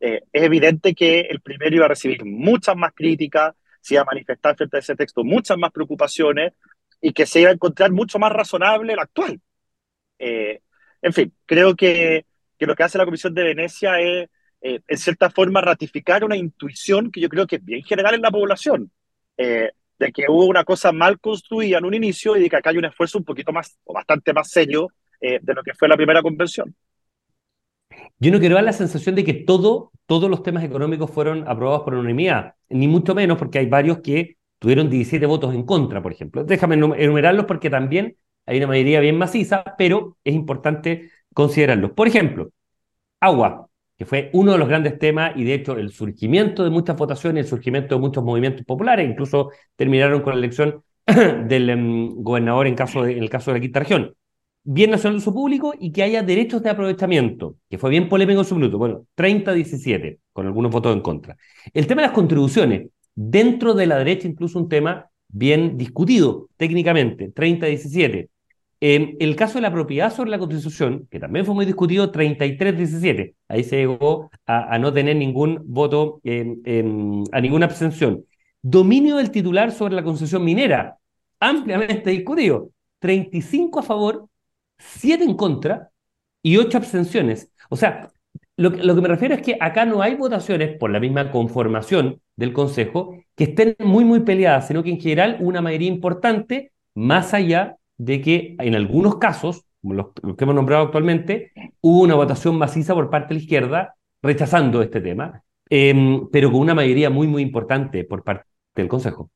eh, 0.00 0.22
es 0.32 0.42
evidente 0.42 0.94
que 0.94 1.20
el 1.20 1.40
primero 1.40 1.76
iba 1.76 1.84
a 1.86 1.88
recibir 1.88 2.24
muchas 2.24 2.76
más 2.76 2.92
críticas, 2.94 3.54
se 3.80 3.94
iba 3.94 4.02
a 4.02 4.06
manifestar 4.06 4.56
frente 4.56 4.76
a 4.76 4.80
ese 4.80 4.96
texto 4.96 5.24
muchas 5.24 5.56
más 5.58 5.72
preocupaciones 5.72 6.52
y 7.00 7.12
que 7.12 7.26
se 7.26 7.40
iba 7.40 7.50
a 7.50 7.54
encontrar 7.54 7.92
mucho 7.92 8.18
más 8.18 8.32
razonable 8.32 8.92
el 8.92 8.98
actual. 8.98 9.40
Eh, 10.18 10.60
en 11.02 11.12
fin, 11.12 11.32
creo 11.46 11.76
que, 11.76 12.26
que, 12.58 12.66
lo 12.66 12.74
que 12.74 12.82
hace 12.82 12.98
la 12.98 13.04
Comisión 13.04 13.34
de 13.34 13.44
Venecia 13.44 14.00
es, 14.00 14.28
eh, 14.60 14.80
en 14.86 14.98
cierta 14.98 15.30
forma, 15.30 15.60
ratificar 15.60 16.24
una 16.24 16.36
intuición 16.36 17.10
que 17.10 17.20
yo 17.20 17.28
creo 17.28 17.46
que 17.46 17.56
es 17.56 17.64
bien 17.64 17.82
general 17.82 18.14
en 18.14 18.22
la 18.22 18.30
población, 18.30 18.90
de 19.36 20.12
que 20.12 20.24
hubo 20.28 20.46
una 20.46 20.64
cosa 20.64 20.92
mal 20.92 21.18
construida 21.20 21.78
en 21.78 21.84
un 21.84 21.94
inicio 21.94 22.36
y 22.36 22.42
de 22.42 22.50
que 22.50 22.56
acá 22.56 22.70
hay 22.70 22.78
un 22.78 22.84
esfuerzo 22.86 23.18
un 23.18 23.24
poquito 23.24 23.52
más, 23.52 23.78
o 23.84 23.94
bastante 23.94 24.32
más 24.32 24.50
serio, 24.50 24.88
eh, 25.20 25.38
de 25.40 25.54
lo 25.54 25.62
que 25.62 25.74
fue 25.74 25.88
la 25.88 25.96
primera 25.96 26.22
convención. 26.22 26.74
Yo 28.18 28.30
no 28.30 28.38
quiero 28.38 28.54
dar 28.54 28.64
la 28.64 28.72
sensación 28.72 29.14
de 29.14 29.24
que 29.24 29.34
todo, 29.34 29.92
todos 30.06 30.30
los 30.30 30.42
temas 30.42 30.64
económicos 30.64 31.10
fueron 31.10 31.46
aprobados 31.46 31.82
por 31.82 31.94
unanimidad, 31.94 32.54
ni 32.68 32.88
mucho 32.88 33.14
menos 33.14 33.38
porque 33.38 33.58
hay 33.58 33.66
varios 33.66 33.98
que 33.98 34.36
tuvieron 34.58 34.88
17 34.88 35.26
votos 35.26 35.54
en 35.54 35.64
contra, 35.64 36.02
por 36.02 36.12
ejemplo. 36.12 36.44
Déjame 36.44 36.76
enumerarlos 36.76 37.46
porque 37.46 37.70
también 37.70 38.16
hay 38.46 38.58
una 38.58 38.68
mayoría 38.68 39.00
bien 39.00 39.18
maciza, 39.18 39.64
pero 39.76 40.16
es 40.24 40.34
importante 40.34 41.10
considerarlos. 41.34 41.92
Por 41.92 42.08
ejemplo, 42.08 42.50
agua, 43.20 43.68
que 43.98 44.04
fue 44.06 44.30
uno 44.32 44.52
de 44.52 44.58
los 44.58 44.68
grandes 44.68 44.98
temas 44.98 45.32
y 45.36 45.44
de 45.44 45.54
hecho 45.54 45.76
el 45.76 45.90
surgimiento 45.92 46.64
de 46.64 46.70
muchas 46.70 46.96
votaciones, 46.96 47.44
el 47.44 47.50
surgimiento 47.50 47.94
de 47.94 48.00
muchos 48.00 48.24
movimientos 48.24 48.64
populares, 48.64 49.08
incluso 49.08 49.50
terminaron 49.76 50.22
con 50.22 50.34
la 50.34 50.38
elección 50.38 50.82
del 51.06 51.70
em, 51.70 52.22
gobernador 52.22 52.66
en, 52.66 52.74
caso 52.74 53.06
en 53.06 53.18
el 53.22 53.30
caso 53.30 53.50
de 53.50 53.58
la 53.58 53.62
quinta 53.62 53.80
región. 53.80 54.14
Bien 54.68 54.90
nacional 54.90 55.14
de 55.14 55.22
uso 55.22 55.32
público 55.32 55.74
y 55.78 55.92
que 55.92 56.02
haya 56.02 56.24
derechos 56.24 56.60
de 56.60 56.70
aprovechamiento, 56.70 57.54
que 57.70 57.78
fue 57.78 57.88
bien 57.88 58.08
polémico 58.08 58.40
en 58.40 58.46
su 58.46 58.56
minuto. 58.56 58.78
Bueno, 58.78 59.06
30-17, 59.16 60.18
con 60.32 60.44
algunos 60.44 60.72
votos 60.72 60.92
en 60.92 61.02
contra. 61.02 61.36
El 61.72 61.86
tema 61.86 62.02
de 62.02 62.08
las 62.08 62.14
contribuciones, 62.16 62.88
dentro 63.14 63.74
de 63.74 63.86
la 63.86 63.96
derecha 63.96 64.26
incluso 64.26 64.58
un 64.58 64.68
tema 64.68 65.08
bien 65.28 65.76
discutido 65.76 66.48
técnicamente, 66.56 67.32
30-17. 67.32 68.28
En 68.80 69.16
el 69.20 69.36
caso 69.36 69.54
de 69.54 69.60
la 69.60 69.72
propiedad 69.72 70.12
sobre 70.12 70.30
la 70.30 70.38
Constitución, 70.40 71.06
que 71.12 71.20
también 71.20 71.46
fue 71.46 71.54
muy 71.54 71.64
discutido, 71.64 72.10
33-17. 72.10 73.34
Ahí 73.46 73.62
se 73.62 73.76
llegó 73.76 74.30
a, 74.46 74.76
no 74.80 74.92
tener 74.92 75.14
ningún 75.14 75.62
voto, 75.64 76.20
a 76.24 77.40
ninguna 77.40 77.66
abstención. 77.66 78.24
Dominio 78.62 79.18
del 79.18 79.30
titular 79.30 79.70
sobre 79.70 79.94
la 79.94 80.02
concesión 80.02 80.44
minera, 80.44 80.98
ampliamente 81.38 82.10
discutido. 82.10 82.70
35 82.98 83.78
a 83.78 83.82
favor, 83.84 84.28
7 84.78 85.24
en 85.24 85.34
contra 85.36 85.90
y 86.42 86.56
8 86.56 86.78
abstenciones. 86.78 87.50
O 87.68 87.76
sea, 87.76 88.10
lo, 88.56 88.72
que 88.72 89.00
me 89.00 89.08
refiero 89.08 89.34
es 89.34 89.42
que 89.42 89.58
acá 89.60 89.84
no 89.84 90.00
hay 90.00 90.14
votaciones 90.14 90.76
por 90.78 90.90
la 90.90 91.00
misma 91.00 91.30
conformación 91.30 92.22
del 92.36 92.52
Consejo 92.52 93.16
que 93.34 93.44
estén 93.44 93.76
muy, 93.80 94.04
muy 94.04 94.20
peleadas, 94.20 94.68
sino 94.68 94.82
que 94.82 94.90
en 94.90 95.00
general 95.00 95.36
una 95.40 95.60
mayoría 95.60 95.88
importante, 95.88 96.72
más 96.94 97.34
allá 97.34 97.76
de 97.98 98.20
que 98.22 98.56
en 98.58 98.74
algunos 98.74 99.18
casos, 99.18 99.66
como 99.82 99.94
los, 99.94 100.06
que 100.36 100.44
hemos 100.44 100.54
nombrado 100.54 100.84
actualmente, 100.84 101.52
hubo 101.82 102.02
una 102.02 102.14
votación 102.14 102.56
maciza 102.56 102.94
por 102.94 103.10
parte 103.10 103.28
de 103.28 103.34
la 103.34 103.40
izquierda 103.42 103.94
rechazando 104.22 104.80
este 104.82 105.00
tema, 105.00 105.42
em, 105.68 106.28
pero 106.30 106.50
con 106.50 106.60
una 106.60 106.74
mayoría 106.74 107.10
muy, 107.10 107.26
muy 107.26 107.42
importante 107.42 108.04
por 108.04 108.24
parte 108.24 108.46
del 108.74 108.88
Consejo. 108.88 109.30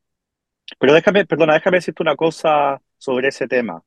Pero 0.79 0.95
déjame, 0.95 1.27
perdona, 1.27 1.55
déjame 1.55 1.79
decirte 1.79 2.03
una 2.03 2.17
cosa 2.17 2.81
sobre 2.97 3.29
ese 3.29 3.47
tema. 3.49 3.83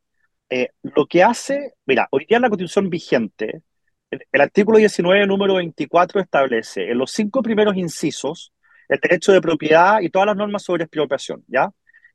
Eh, 0.55 0.69
lo 0.83 1.07
que 1.07 1.23
hace, 1.23 1.73
mira, 1.87 2.07
hoy 2.11 2.25
día 2.29 2.39
la 2.39 2.47
constitución 2.47 2.87
vigente, 2.87 3.63
el, 4.11 4.21
el, 4.31 4.41
artículo 4.41 4.77
19, 4.77 5.25
número 5.25 5.55
24, 5.55 6.21
establece 6.21 6.91
en 6.91 6.99
los 6.99 7.09
cinco 7.09 7.41
primeros 7.41 7.75
incisos 7.75 8.53
el 8.87 8.99
derecho 8.99 9.31
de 9.31 9.41
propiedad 9.41 10.01
y 10.01 10.09
todas 10.11 10.27
las 10.27 10.35
normas 10.35 10.61
sobre 10.61 10.83
expropiación, 10.83 11.43
¿ya? 11.47 11.71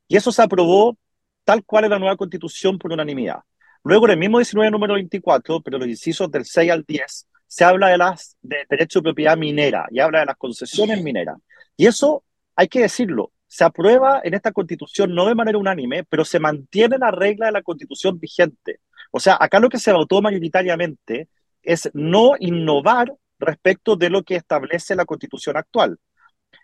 Y 0.07 0.15
eso 0.15 0.31
se 0.31 0.41
aprobó 0.41 0.97
tal 1.43 1.65
cual 1.65 1.83
es 1.83 1.89
la 1.89 1.99
nueva 1.99 2.15
constitución 2.15 2.79
por 2.79 2.93
unanimidad. 2.93 3.39
Luego, 3.83 4.05
en 4.05 4.11
el 4.11 4.19
mismo 4.19 4.37
19, 4.37 4.71
número 4.71 4.93
24, 4.93 5.59
pero 5.61 5.77
los 5.77 5.89
incisos 5.89 6.31
del 6.31 6.45
6 6.45 6.71
al 6.71 6.85
10, 6.87 7.27
se 7.45 7.65
habla 7.65 7.89
de 7.89 7.97
las 7.97 8.37
de 8.41 8.65
derecho 8.69 8.99
de 8.99 9.03
propiedad 9.03 9.35
minera 9.35 9.85
y 9.91 9.99
habla 9.99 10.21
de 10.21 10.27
las 10.27 10.37
concesiones 10.37 11.03
mineras. 11.03 11.35
Y 11.75 11.87
eso, 11.87 12.23
hay 12.55 12.69
que 12.69 12.79
decirlo, 12.79 13.33
se 13.49 13.63
aprueba 13.63 14.21
en 14.23 14.35
esta 14.35 14.51
constitución 14.51 15.15
no 15.15 15.25
de 15.25 15.33
manera 15.33 15.57
unánime, 15.57 16.03
pero 16.03 16.23
se 16.23 16.39
mantiene 16.39 16.99
la 16.99 17.09
regla 17.09 17.47
de 17.47 17.51
la 17.51 17.63
constitución 17.63 18.19
vigente. 18.19 18.79
O 19.11 19.19
sea, 19.19 19.37
acá 19.39 19.59
lo 19.59 19.69
que 19.69 19.79
se 19.79 19.91
votó 19.91 20.21
mayoritariamente 20.21 21.29
es 21.63 21.89
no 21.93 22.33
innovar 22.39 23.11
respecto 23.39 23.95
de 23.95 24.11
lo 24.11 24.21
que 24.21 24.35
establece 24.35 24.95
la 24.95 25.05
constitución 25.05 25.57
actual. 25.57 25.97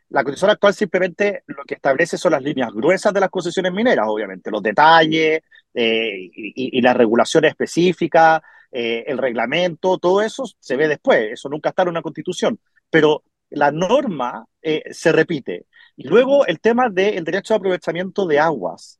La 0.10 0.24
constitución 0.24 0.52
actual 0.52 0.76
simplemente 0.76 1.43
lo 1.48 1.63
que 1.63 1.74
establece 1.74 2.19
son 2.19 2.34
las 2.34 2.43
líneas 2.43 2.71
gruesas 2.71 3.12
de 3.12 3.19
las 3.19 3.32
concesiones 3.32 3.74
mineras, 3.74 4.06
obviamente, 4.08 4.52
los 4.52 4.62
detalles 4.62 5.41
eh, 5.74 6.30
y, 6.32 6.82
las 6.82 6.95
regulaciones 6.95 7.50
específicas, 7.50 8.41
eh, 8.71 9.06
el 9.08 9.17
reglamento, 9.17 9.98
todo 9.98 10.21
eso 10.21 10.43
se 10.60 10.76
ve 10.76 10.88
después, 10.88 11.32
eso 11.32 11.50
nunca 11.50 11.69
está 11.69 11.82
en 11.82 11.89
una 11.89 12.04
constitución, 12.04 12.60
pero 12.91 13.24
la 13.49 13.71
norma 13.71 14.45
eh, 14.62 14.84
se 14.91 15.12
repite. 15.12 15.65
Y 15.95 16.08
luego 16.08 16.45
el 16.45 16.60
tema 16.60 16.89
del 16.89 17.23
derecho 17.23 17.53
de 17.53 17.58
aprovechamiento 17.58 18.25
de 18.27 18.39
aguas. 18.39 18.99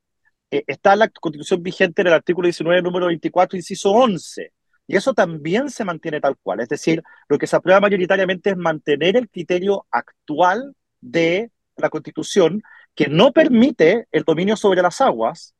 está 0.50 0.94
en 0.94 1.00
la 1.00 1.10
constitución 1.10 1.62
vigente 1.64 2.02
en 2.02 2.08
el 2.08 2.14
artículo 2.14 2.46
19, 2.48 2.82
número 2.82 3.08
24, 3.08 3.58
inciso 3.58 3.92
11. 3.92 4.54
Y 4.88 4.96
eso 4.96 5.14
también 5.14 5.70
se 5.70 5.84
mantiene 5.84 6.22
tal 6.22 6.38
cual. 6.38 6.60
Es 6.60 6.70
decir, 6.70 7.04
lo 7.28 7.38
que 7.38 7.48
se 7.48 7.56
aprueba 7.56 7.80
mayoritariamente 7.80 8.52
es 8.52 8.58
mantener 8.58 9.18
el 9.18 9.30
criterio 9.30 9.86
actual 9.92 10.76
de 11.02 11.52
la 11.78 11.90
Constitución 11.90 12.62
que 12.94 13.08
no 13.08 13.34
permite 13.34 14.08
el 14.12 14.24
dominio 14.24 14.56
sobre 14.56 14.82
las 14.82 15.02
aguas, 15.02 15.54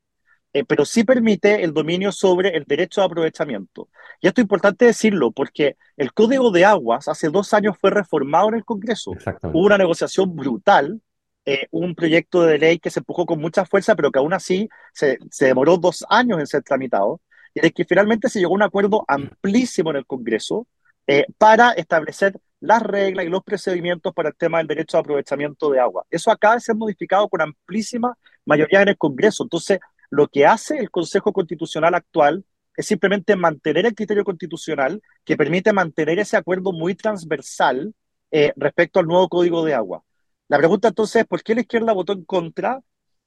eh, 0.56 0.64
pero 0.64 0.86
sí 0.86 1.04
permite 1.04 1.62
el 1.62 1.74
dominio 1.74 2.10
sobre 2.10 2.56
el 2.56 2.64
derecho 2.64 3.02
de 3.02 3.04
aprovechamiento. 3.04 3.90
Y 4.22 4.26
esto 4.26 4.40
es 4.40 4.44
importante 4.44 4.86
decirlo 4.86 5.30
porque 5.30 5.76
el 5.98 6.14
Código 6.14 6.50
de 6.50 6.64
Aguas 6.64 7.08
hace 7.08 7.28
dos 7.28 7.52
años 7.52 7.76
fue 7.78 7.90
reformado 7.90 8.48
en 8.48 8.54
el 8.54 8.64
Congreso. 8.64 9.10
Hubo 9.42 9.66
una 9.66 9.76
negociación 9.76 10.34
brutal, 10.34 11.02
eh, 11.44 11.66
un 11.72 11.94
proyecto 11.94 12.40
de 12.40 12.56
ley 12.56 12.78
que 12.78 12.88
se 12.88 13.00
empujó 13.00 13.26
con 13.26 13.38
mucha 13.38 13.66
fuerza, 13.66 13.94
pero 13.94 14.10
que 14.10 14.18
aún 14.18 14.32
así 14.32 14.66
se, 14.94 15.18
se 15.30 15.44
demoró 15.44 15.76
dos 15.76 16.06
años 16.08 16.40
en 16.40 16.46
ser 16.46 16.62
tramitado, 16.62 17.20
y 17.52 17.60
de 17.60 17.70
que 17.70 17.84
finalmente 17.84 18.30
se 18.30 18.38
llegó 18.38 18.52
a 18.52 18.56
un 18.56 18.62
acuerdo 18.62 19.04
amplísimo 19.08 19.90
en 19.90 19.96
el 19.96 20.06
Congreso 20.06 20.66
eh, 21.06 21.26
para 21.36 21.72
establecer 21.72 22.40
las 22.60 22.82
reglas 22.82 23.26
y 23.26 23.28
los 23.28 23.44
procedimientos 23.44 24.14
para 24.14 24.30
el 24.30 24.34
tema 24.36 24.56
del 24.56 24.68
derecho 24.68 24.96
de 24.96 25.00
aprovechamiento 25.02 25.70
de 25.70 25.80
agua. 25.80 26.06
Eso 26.10 26.30
acaba 26.30 26.54
de 26.54 26.62
ser 26.62 26.76
modificado 26.76 27.28
con 27.28 27.42
amplísima 27.42 28.16
mayoría 28.46 28.80
en 28.80 28.88
el 28.88 28.96
Congreso. 28.96 29.42
Entonces, 29.42 29.80
lo 30.10 30.28
que 30.28 30.46
hace 30.46 30.78
el 30.78 30.90
Consejo 30.90 31.32
Constitucional 31.32 31.94
actual 31.94 32.44
es 32.76 32.86
simplemente 32.86 33.36
mantener 33.36 33.86
el 33.86 33.94
criterio 33.94 34.24
constitucional 34.24 35.00
que 35.24 35.36
permite 35.36 35.72
mantener 35.72 36.18
ese 36.18 36.36
acuerdo 36.36 36.72
muy 36.72 36.94
transversal 36.94 37.94
eh, 38.30 38.52
respecto 38.56 39.00
al 39.00 39.06
nuevo 39.06 39.28
Código 39.28 39.64
de 39.64 39.74
Agua. 39.74 40.02
La 40.48 40.58
pregunta 40.58 40.88
entonces 40.88 41.22
es, 41.22 41.26
¿por 41.26 41.42
qué 41.42 41.54
la 41.54 41.62
izquierda 41.62 41.92
votó 41.92 42.12
en 42.12 42.24
contra? 42.24 42.80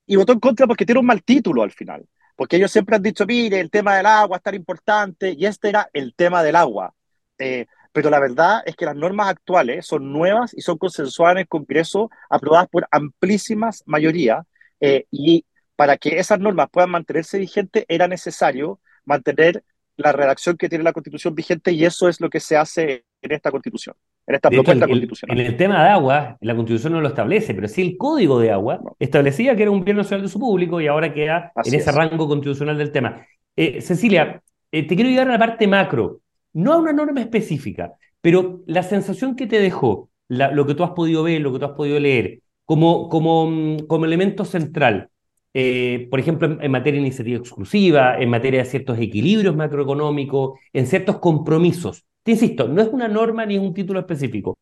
Y 0.05 0.15
votó 0.15 0.33
en 0.33 0.39
contra 0.39 0.67
porque 0.67 0.85
tiene 0.85 0.99
un 0.99 1.05
mal 1.05 1.23
título 1.23 1.63
al 1.63 1.71
final. 1.71 2.07
Porque 2.35 2.55
ellos 2.55 2.71
siempre 2.71 2.95
han 2.95 3.03
dicho, 3.03 3.25
mire, 3.25 3.59
el 3.59 3.69
tema 3.69 3.97
del 3.97 4.05
agua 4.05 4.37
es 4.37 4.43
tan 4.43 4.55
importante, 4.55 5.35
y 5.37 5.45
este 5.45 5.69
era 5.69 5.89
el 5.93 6.13
tema 6.15 6.41
del 6.41 6.55
agua. 6.55 6.93
Eh, 7.37 7.65
pero 7.91 8.09
la 8.09 8.19
verdad 8.19 8.61
es 8.65 8.75
que 8.75 8.85
las 8.85 8.95
normas 8.95 9.29
actuales 9.29 9.85
son 9.85 10.13
nuevas 10.13 10.53
y 10.53 10.61
son 10.61 10.77
consensuadas 10.77 11.33
en 11.33 11.39
el 11.39 11.47
Congreso, 11.47 12.09
aprobadas 12.29 12.69
por 12.69 12.87
amplísimas 12.91 13.83
mayorías, 13.85 14.45
eh, 14.79 15.05
y 15.11 15.45
para 15.79 15.95
que 15.95 16.19
esas 16.19 16.41
normas 16.41 16.67
puedan 16.69 16.89
mantenerse 16.89 17.39
vigentes 17.39 17.85
era 17.87 18.05
necesario 18.09 18.81
mantener 19.05 19.63
la 19.95 20.11
redacción 20.11 20.57
que 20.57 20.67
tiene 20.67 20.83
la 20.83 20.91
Constitución 20.91 21.33
vigente 21.33 21.71
y 21.71 21.85
eso 21.85 22.09
es 22.09 22.19
lo 22.19 22.29
que 22.29 22.41
se 22.41 22.57
hace 22.57 23.05
en 23.21 23.31
esta 23.31 23.49
Constitución, 23.49 23.95
en 24.27 24.35
esta 24.35 24.49
propuesta 24.49 24.85
constitucional. 24.85 25.39
En 25.39 25.45
el 25.45 25.55
tema 25.55 25.81
de 25.81 25.89
agua, 25.91 26.37
la 26.41 26.53
Constitución 26.53 26.91
no 26.91 26.99
lo 26.99 27.07
establece, 27.07 27.53
pero 27.53 27.69
sí 27.69 27.81
el 27.81 27.95
Código 27.95 28.41
de 28.41 28.51
Agua 28.51 28.81
establecía 28.99 29.55
que 29.55 29.61
era 29.61 29.71
un 29.71 29.85
bien 29.85 29.95
nacional 29.95 30.23
de 30.23 30.27
su 30.27 30.37
público 30.37 30.81
y 30.81 30.87
ahora 30.87 31.13
queda 31.13 31.53
en 31.63 31.73
ese 31.73 31.93
rango 31.93 32.27
constitucional 32.27 32.77
del 32.77 32.91
tema. 32.91 33.25
Eh, 33.55 33.79
Cecilia, 33.79 34.43
eh, 34.73 34.85
te 34.85 34.95
quiero 34.97 35.09
llevar 35.09 35.29
a 35.29 35.31
la 35.31 35.39
parte 35.39 35.65
macro 35.65 36.19
no 36.51 36.73
a 36.73 36.77
una 36.77 36.91
norma 36.91 37.21
específica, 37.21 37.93
pero 38.19 38.63
la 38.65 38.83
sensación 38.83 39.37
que 39.37 39.47
te 39.47 39.61
dejó, 39.61 40.09
lo 40.27 40.65
que 40.65 40.75
tú 40.75 40.83
has 40.83 40.91
podido 40.91 41.23
ver, 41.23 41.39
lo 41.39 41.53
que 41.53 41.59
tú 41.59 41.65
has 41.67 41.71
podido 41.71 42.01
leer, 42.01 42.41
como, 42.65 43.07
como, 43.07 43.49
mm, 43.49 43.77
como 43.87 44.03
elemento 44.03 44.43
central, 44.43 45.09
eh, 45.53 46.07
por 46.09 46.19
ejemplo, 46.19 46.57
en, 46.61 46.71
materia 46.71 46.99
de 47.01 47.07
iniciativa 47.07 47.39
exclusiva, 47.39 48.19
en 48.19 48.29
materia 48.29 48.63
de 48.63 48.69
ciertos 48.69 48.99
equilibrios 48.99 49.55
macroeconómicos, 49.55 50.59
en 50.73 50.87
ciertos 50.87 51.19
compromisos. 51.19 52.05
Te 52.23 52.31
insisto, 52.31 52.67
no 52.67 52.81
es 52.81 52.89
una 52.89 53.07
norma 53.07 53.45
ni 53.45 53.57
un 53.57 53.73
título 53.73 53.99
específico. 53.99 54.57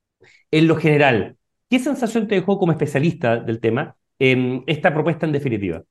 En 0.52 0.68
lo 0.68 0.76
general, 0.76 1.38
¿qué 1.70 1.80
sensación 1.80 2.28
te 2.28 2.36
dejó 2.36 2.58
como 2.58 2.72
especialista 2.72 3.38
del 3.38 3.60
tema 3.60 3.96
esta 4.20 4.94
propuesta 4.94 5.26
en 5.26 5.32
definitiva? 5.32 5.84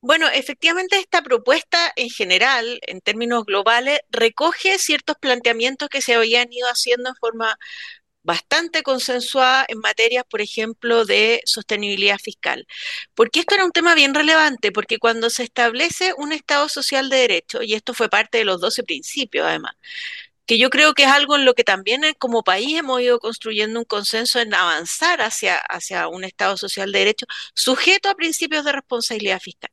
Bueno, 0.00 0.28
efectivamente 0.32 0.98
esta 0.98 1.22
propuesta 1.22 1.78
en 1.96 2.10
general, 2.10 2.78
en 2.86 3.00
términos 3.00 3.44
globales, 3.44 3.98
recoge 4.10 4.78
ciertos 4.78 5.16
planteamientos 5.18 5.88
que 5.88 6.00
se 6.00 6.14
habían 6.14 6.52
ido 6.52 6.68
haciendo 6.68 7.08
en 7.08 7.16
forma 7.16 7.56
bastante 8.26 8.82
consensuada 8.82 9.64
en 9.68 9.78
materias, 9.78 10.24
por 10.28 10.40
ejemplo, 10.40 11.04
de 11.06 11.40
sostenibilidad 11.46 12.18
fiscal. 12.18 12.66
Porque 13.14 13.40
esto 13.40 13.54
era 13.54 13.64
un 13.64 13.72
tema 13.72 13.94
bien 13.94 14.14
relevante, 14.14 14.72
porque 14.72 14.98
cuando 14.98 15.30
se 15.30 15.44
establece 15.44 16.12
un 16.18 16.32
Estado 16.32 16.68
social 16.68 17.08
de 17.08 17.18
derecho, 17.18 17.62
y 17.62 17.74
esto 17.74 17.94
fue 17.94 18.08
parte 18.08 18.38
de 18.38 18.44
los 18.44 18.60
12 18.60 18.82
principios 18.84 19.46
además, 19.46 19.76
que 20.46 20.58
yo 20.58 20.70
creo 20.70 20.94
que 20.94 21.04
es 21.04 21.10
algo 21.10 21.36
en 21.36 21.44
lo 21.44 21.54
que 21.54 21.64
también 21.64 22.02
como 22.18 22.42
país 22.44 22.78
hemos 22.78 23.00
ido 23.00 23.18
construyendo 23.20 23.80
un 23.80 23.84
consenso 23.86 24.40
en 24.40 24.54
avanzar 24.54 25.22
hacia, 25.22 25.58
hacia 25.58 26.08
un 26.08 26.24
Estado 26.24 26.56
social 26.56 26.92
de 26.92 27.00
derecho 27.00 27.26
sujeto 27.54 28.08
a 28.10 28.14
principios 28.16 28.64
de 28.64 28.72
responsabilidad 28.72 29.40
fiscal. 29.40 29.70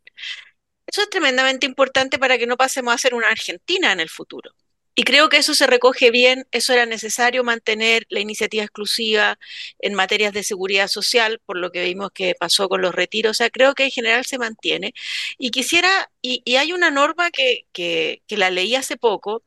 Eso 0.88 1.02
es 1.02 1.10
tremendamente 1.10 1.66
importante 1.66 2.20
para 2.20 2.38
que 2.38 2.48
no 2.48 2.58
pasemos 2.58 2.94
a 2.94 2.98
ser 2.98 3.16
una 3.16 3.30
Argentina 3.30 3.92
en 3.92 4.00
el 4.00 4.10
futuro. 4.10 4.52
Y 4.96 5.04
creo 5.04 5.30
que 5.30 5.38
eso 5.38 5.54
se 5.56 5.68
recoge 5.68 6.12
bien, 6.12 6.46
eso 6.52 6.74
era 6.74 6.86
necesario 6.86 7.44
mantener 7.44 8.06
la 8.10 8.20
iniciativa 8.20 8.64
exclusiva 8.64 9.40
en 9.80 9.96
materias 9.96 10.34
de 10.34 10.44
seguridad 10.44 10.88
social, 10.88 11.40
por 11.46 11.58
lo 11.58 11.72
que 11.72 11.84
vimos 11.84 12.12
que 12.12 12.36
pasó 12.40 12.70
con 12.70 12.82
los 12.82 12.94
retiros, 12.94 13.32
o 13.32 13.34
sea, 13.36 13.50
creo 13.50 13.74
que 13.74 13.86
en 13.86 13.92
general 13.92 14.26
se 14.26 14.38
mantiene. 14.38 14.94
Y 15.38 15.52
quisiera, 15.52 16.12
y, 16.22 16.44
hay 16.56 16.74
una 16.74 16.92
norma 16.92 17.32
que, 17.32 17.66
que, 17.74 18.22
que, 18.28 18.38
la 18.38 18.52
leí 18.52 18.76
hace 18.76 18.98
poco, 18.98 19.44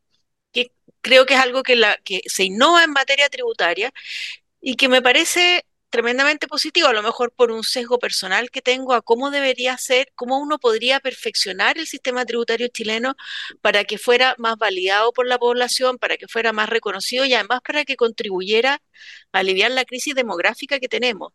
que 0.53 0.73
creo 1.01 1.27
que 1.27 1.35
es 1.35 1.41
algo 1.41 1.63
que, 1.63 1.77
la, 1.77 1.97
que 2.05 2.23
se 2.27 2.45
innova 2.45 2.85
en 2.85 2.93
materia 2.93 3.29
tributaria 3.29 3.93
y 4.61 4.77
que 4.77 4.89
me 4.89 5.03
parece 5.03 5.65
tremendamente 5.97 6.47
positivo, 6.47 6.89
a 6.89 6.93
lo 6.93 7.03
mejor 7.03 7.33
por 7.33 7.51
un 7.51 7.65
sesgo 7.65 7.99
personal 7.99 8.51
que 8.51 8.61
tengo 8.61 8.93
a 8.93 9.01
cómo 9.01 9.31
debería 9.31 9.79
ser, 9.79 10.13
cómo 10.15 10.39
uno 10.39 10.59
podría 10.59 11.01
perfeccionar 11.01 11.79
el 11.79 11.87
sistema 11.87 12.27
tributario 12.27 12.69
chileno 12.69 13.15
para 13.63 13.85
que 13.85 13.97
fuera 13.97 14.35
más 14.37 14.59
validado 14.59 15.15
por 15.15 15.27
la 15.27 15.39
población, 15.39 15.97
para 15.97 16.19
que 16.19 16.29
fuera 16.29 16.53
más 16.53 16.69
reconocido 16.69 17.25
y 17.25 17.33
además 17.33 17.63
para 17.67 17.87
que 17.87 17.97
contribuyera 17.97 18.83
a 19.33 19.39
aliviar 19.39 19.71
la 19.71 19.87
crisis 19.87 20.15
demográfica 20.15 20.79
que 20.81 20.89
tenemos. 20.89 21.33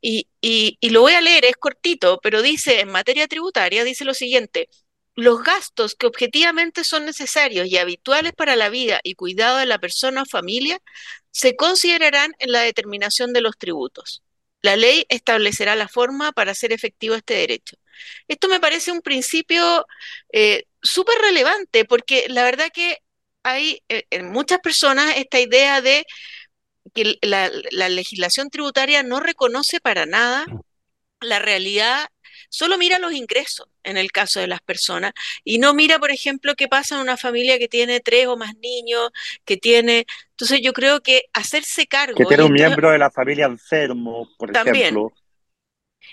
Y, 0.00 0.28
y, 0.40 0.78
lo 0.90 1.00
voy 1.00 1.14
a 1.14 1.20
leer, 1.20 1.44
es 1.44 1.56
cortito, 1.56 2.20
pero 2.22 2.40
dice 2.40 2.80
en 2.80 2.90
materia 2.90 3.26
tributaria, 3.26 3.82
dice 3.82 4.04
lo 4.04 4.14
siguiente, 4.14 4.68
los 5.16 5.42
gastos 5.42 5.96
que 5.96 6.06
objetivamente 6.06 6.84
son 6.84 7.04
necesarios 7.04 7.66
y 7.66 7.78
habituales 7.78 8.32
para 8.32 8.54
la 8.54 8.68
vida 8.68 9.00
y 9.02 9.14
cuidado 9.16 9.58
de 9.58 9.66
la 9.66 9.78
persona 9.78 10.22
o 10.22 10.24
familia 10.24 10.80
se 11.34 11.56
considerarán 11.56 12.32
en 12.38 12.52
la 12.52 12.60
determinación 12.60 13.32
de 13.32 13.40
los 13.40 13.58
tributos. 13.58 14.22
La 14.62 14.76
ley 14.76 15.04
establecerá 15.08 15.74
la 15.74 15.88
forma 15.88 16.30
para 16.30 16.52
hacer 16.52 16.72
efectivo 16.72 17.16
este 17.16 17.34
derecho. 17.34 17.76
Esto 18.28 18.48
me 18.48 18.60
parece 18.60 18.92
un 18.92 19.02
principio 19.02 19.84
eh, 20.32 20.66
súper 20.80 21.18
relevante 21.18 21.84
porque 21.84 22.26
la 22.28 22.44
verdad 22.44 22.68
que 22.72 22.98
hay 23.42 23.82
eh, 23.88 24.04
en 24.10 24.30
muchas 24.30 24.60
personas 24.60 25.16
esta 25.16 25.40
idea 25.40 25.80
de 25.80 26.06
que 26.94 27.18
la, 27.20 27.50
la 27.72 27.88
legislación 27.88 28.48
tributaria 28.48 29.02
no 29.02 29.18
reconoce 29.18 29.80
para 29.80 30.06
nada 30.06 30.46
la 31.20 31.40
realidad 31.40 32.08
solo 32.48 32.78
mira 32.78 32.98
los 32.98 33.12
ingresos 33.12 33.68
en 33.82 33.96
el 33.96 34.12
caso 34.12 34.40
de 34.40 34.46
las 34.46 34.60
personas 34.60 35.12
y 35.44 35.58
no 35.58 35.74
mira, 35.74 35.98
por 35.98 36.10
ejemplo, 36.10 36.54
qué 36.54 36.68
pasa 36.68 36.96
en 36.96 37.02
una 37.02 37.16
familia 37.16 37.58
que 37.58 37.68
tiene 37.68 38.00
tres 38.00 38.26
o 38.26 38.36
más 38.36 38.56
niños, 38.56 39.10
que 39.44 39.56
tiene... 39.56 40.06
Entonces 40.30 40.60
yo 40.62 40.72
creo 40.72 41.00
que 41.00 41.24
hacerse 41.32 41.86
cargo... 41.86 42.16
Que 42.16 42.24
tiene 42.24 42.42
un 42.42 42.52
miembro 42.52 42.90
de 42.90 42.98
la 42.98 43.10
familia 43.10 43.46
enfermo, 43.46 44.28
por 44.36 44.56
ejemplo. 44.56 45.12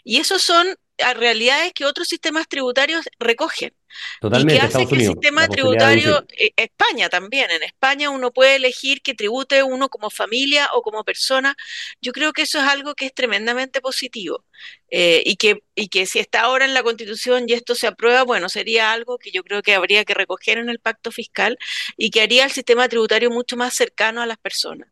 Y 0.04 0.18
esos 0.18 0.42
son 0.42 0.76
realidades 1.16 1.74
que 1.74 1.86
otros 1.86 2.08
sistemas 2.08 2.48
tributarios 2.48 3.08
recogen. 3.20 3.74
Totalmente, 4.22 4.56
y 4.56 4.60
que 4.60 4.66
hace 4.66 4.88
que 4.88 4.96
el 4.96 5.08
sistema 5.08 5.48
tributario, 5.48 6.26
eh, 6.38 6.52
España 6.56 7.10
también, 7.10 7.52
en 7.52 7.64
España 7.64 8.10
uno 8.10 8.32
puede 8.32 8.56
elegir 8.56 9.02
que 9.02 9.14
tribute 9.14 9.64
uno 9.64 9.90
como 9.90 10.10
familia 10.10 10.70
o 10.74 10.82
como 10.82 11.04
persona. 11.04 11.56
Yo 12.02 12.12
creo 12.14 12.34
que 12.34 12.44
eso 12.44 12.60
es 12.60 12.66
algo 12.66 12.96
que 12.96 13.06
es 13.06 13.14
tremendamente 13.14 13.82
positivo 13.82 14.46
eh, 14.90 15.22
y, 15.26 15.36
que, 15.36 15.64
y 15.76 15.90
que 15.90 16.06
si 16.06 16.20
está 16.20 16.42
ahora 16.42 16.66
en 16.66 16.74
la 16.74 16.84
Constitución 16.84 17.46
y 17.48 17.54
esto 17.54 17.76
se 17.76 17.88
aprueba, 17.88 18.24
bueno, 18.24 18.50
sería 18.50 18.92
algo 18.94 19.18
que 19.18 19.32
yo 19.32 19.44
creo 19.44 19.62
que 19.62 19.76
habría 19.76 20.06
que 20.06 20.14
recoger 20.14 20.58
en 20.58 20.70
el 20.70 20.80
pacto 20.80 21.12
fiscal 21.12 21.58
y 21.98 22.12
que 22.12 22.22
haría 22.22 22.46
el 22.46 22.52
sistema 22.52 22.88
tributario 22.88 23.30
mucho 23.30 23.58
más 23.58 23.74
cercano 23.74 24.22
a 24.22 24.26
las 24.26 24.38
personas. 24.38 24.90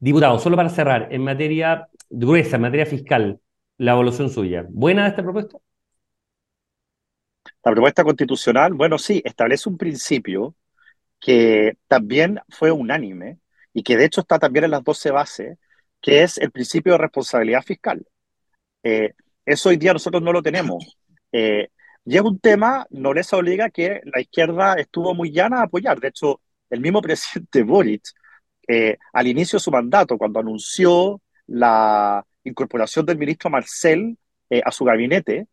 Diputado, 0.00 0.38
solo 0.38 0.56
para 0.56 0.68
cerrar, 0.68 1.08
en 1.10 1.24
materia 1.24 1.88
gruesa, 2.08 2.56
en 2.56 2.62
materia 2.62 2.86
fiscal, 2.86 3.40
la 3.78 3.92
evolución 3.92 4.28
suya. 4.28 4.66
¿Buena 4.68 5.06
esta 5.06 5.22
propuesta? 5.22 5.58
La 7.64 7.72
propuesta 7.72 8.04
constitucional, 8.04 8.74
bueno, 8.74 8.98
sí, 8.98 9.22
establece 9.24 9.68
un 9.68 9.78
principio 9.78 10.54
que 11.20 11.76
también 11.86 12.40
fue 12.48 12.70
unánime 12.70 13.38
y 13.72 13.82
que 13.82 13.96
de 13.96 14.04
hecho 14.04 14.20
está 14.20 14.38
también 14.38 14.64
en 14.64 14.72
las 14.72 14.84
12 14.84 15.10
bases, 15.10 15.58
que 16.00 16.22
es 16.22 16.38
el 16.38 16.50
principio 16.50 16.92
de 16.92 16.98
responsabilidad 16.98 17.62
fiscal. 17.62 18.06
Eh, 18.82 19.14
eso 19.44 19.68
hoy 19.68 19.76
día 19.76 19.92
nosotros 19.92 20.22
no 20.22 20.32
lo 20.32 20.42
tenemos. 20.42 20.98
Eh, 21.32 21.68
es 22.04 22.20
un 22.20 22.38
tema, 22.38 22.86
no 22.90 23.12
les 23.12 23.32
obliga 23.32 23.70
que 23.70 24.00
la 24.04 24.20
izquierda 24.20 24.74
estuvo 24.74 25.14
muy 25.14 25.30
llana 25.32 25.60
a 25.60 25.64
apoyar. 25.64 26.00
De 26.00 26.08
hecho, 26.08 26.40
el 26.70 26.80
mismo 26.80 27.02
presidente 27.02 27.62
Boric, 27.62 28.02
eh, 28.66 28.96
al 29.12 29.26
inicio 29.26 29.58
de 29.58 29.62
su 29.62 29.70
mandato, 29.70 30.18
cuando 30.18 30.40
anunció 30.40 31.20
la, 31.46 32.24
incorporación 32.44 33.06
del 33.06 33.18
ministro 33.18 33.50
Marcel 33.50 34.16
eh, 34.50 34.62
a 34.64 34.70
su 34.70 34.84
gabinete, 34.84 35.46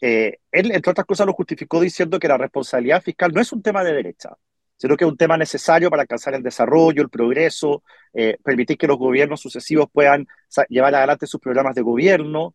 eh, 0.00 0.38
él, 0.52 0.70
entre 0.72 0.90
otras 0.90 1.06
cosas, 1.06 1.26
lo 1.26 1.32
justificó 1.32 1.80
diciendo 1.80 2.18
que 2.18 2.28
la 2.28 2.38
responsabilidad 2.38 3.02
fiscal 3.02 3.32
no 3.32 3.40
es 3.40 3.52
un 3.52 3.62
tema 3.62 3.82
de 3.82 3.92
derecha, 3.92 4.36
sino 4.76 4.96
que 4.96 5.04
es 5.04 5.10
un 5.10 5.16
tema 5.16 5.36
necesario 5.36 5.90
para 5.90 6.02
alcanzar 6.02 6.34
el 6.34 6.42
desarrollo, 6.42 7.02
el 7.02 7.10
progreso, 7.10 7.82
eh, 8.12 8.38
permitir 8.44 8.78
que 8.78 8.86
los 8.86 8.98
gobiernos 8.98 9.40
sucesivos 9.40 9.88
puedan 9.92 10.26
llevar 10.68 10.94
adelante 10.94 11.26
sus 11.26 11.40
programas 11.40 11.74
de 11.74 11.82
gobierno. 11.82 12.54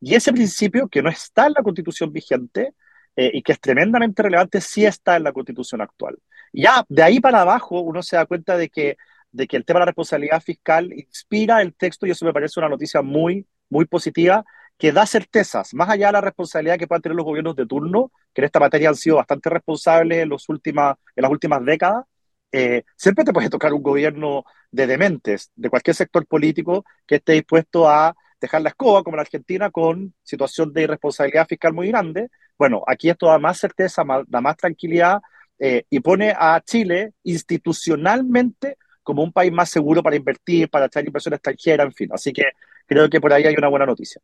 y 0.00 0.14
ese 0.14 0.32
principio, 0.32 0.86
que 0.88 1.02
no 1.02 1.08
está 1.08 1.46
en 1.46 1.54
la 1.54 1.62
constitución 1.62 2.12
vigente 2.12 2.74
y 3.16 3.42
que 3.42 3.52
es 3.52 3.60
tremendamente 3.60 4.22
relevante, 4.22 4.60
sí 4.60 4.84
está 4.84 5.16
en 5.16 5.24
la 5.24 5.32
constitución 5.32 5.80
actual. 5.80 6.18
Ya 6.52 6.84
de 6.88 7.02
ahí 7.02 7.20
para 7.20 7.40
abajo 7.40 7.80
uno 7.80 8.02
se 8.02 8.16
da 8.16 8.26
cuenta 8.26 8.58
de 8.58 8.68
que 8.68 8.98
de 9.32 9.46
que 9.46 9.56
el 9.56 9.64
tema 9.64 9.78
de 9.78 9.82
la 9.82 9.86
responsabilidad 9.86 10.40
fiscal 10.42 10.92
inspira 10.92 11.62
el 11.62 11.74
texto 11.74 12.06
y 12.06 12.10
eso 12.10 12.24
me 12.24 12.32
parece 12.32 12.60
una 12.60 12.68
noticia 12.68 13.02
muy, 13.02 13.46
muy 13.68 13.84
positiva 13.86 14.44
que 14.78 14.92
da 14.92 15.06
certezas, 15.06 15.72
más 15.74 15.88
allá 15.88 16.08
de 16.08 16.12
la 16.12 16.20
responsabilidad 16.20 16.78
que 16.78 16.86
puedan 16.86 17.02
tener 17.02 17.16
los 17.16 17.24
gobiernos 17.24 17.56
de 17.56 17.66
turno, 17.66 18.12
que 18.34 18.42
en 18.42 18.46
esta 18.46 18.60
materia 18.60 18.90
han 18.90 18.94
sido 18.94 19.16
bastante 19.16 19.48
responsables 19.48 20.18
en, 20.18 20.28
los 20.28 20.48
últimas, 20.48 20.96
en 21.14 21.22
las 21.22 21.30
últimas 21.30 21.64
décadas, 21.64 22.04
eh, 22.52 22.84
siempre 22.96 23.24
te 23.24 23.32
puede 23.32 23.50
tocar 23.50 23.72
un 23.72 23.82
gobierno 23.82 24.44
de 24.70 24.86
dementes, 24.86 25.50
de 25.56 25.70
cualquier 25.70 25.96
sector 25.96 26.26
político 26.26 26.84
que 27.06 27.16
esté 27.16 27.32
dispuesto 27.32 27.88
a 27.88 28.14
dejar 28.40 28.62
la 28.62 28.70
escoba, 28.70 29.02
como 29.02 29.16
la 29.16 29.22
Argentina, 29.22 29.70
con 29.70 30.14
situación 30.22 30.72
de 30.72 30.82
irresponsabilidad 30.82 31.46
fiscal 31.46 31.72
muy 31.72 31.88
grande. 31.88 32.28
Bueno, 32.58 32.82
aquí 32.86 33.08
esto 33.08 33.26
da 33.26 33.38
más 33.38 33.58
certeza, 33.58 34.04
da 34.26 34.40
más 34.40 34.56
tranquilidad 34.56 35.20
eh, 35.58 35.84
y 35.90 36.00
pone 36.00 36.34
a 36.36 36.60
Chile 36.64 37.14
institucionalmente 37.22 38.76
como 39.06 39.22
un 39.22 39.32
país 39.32 39.52
más 39.52 39.70
seguro 39.70 40.02
para 40.02 40.16
invertir, 40.16 40.68
para 40.68 40.88
traer 40.88 41.06
inversión 41.06 41.32
extranjera, 41.32 41.84
en 41.84 41.92
fin. 41.92 42.10
Así 42.12 42.32
que 42.32 42.42
creo 42.86 43.08
que 43.08 43.20
por 43.20 43.32
ahí 43.32 43.44
hay 43.44 43.54
una 43.56 43.68
buena 43.68 43.86
noticia. 43.86 44.20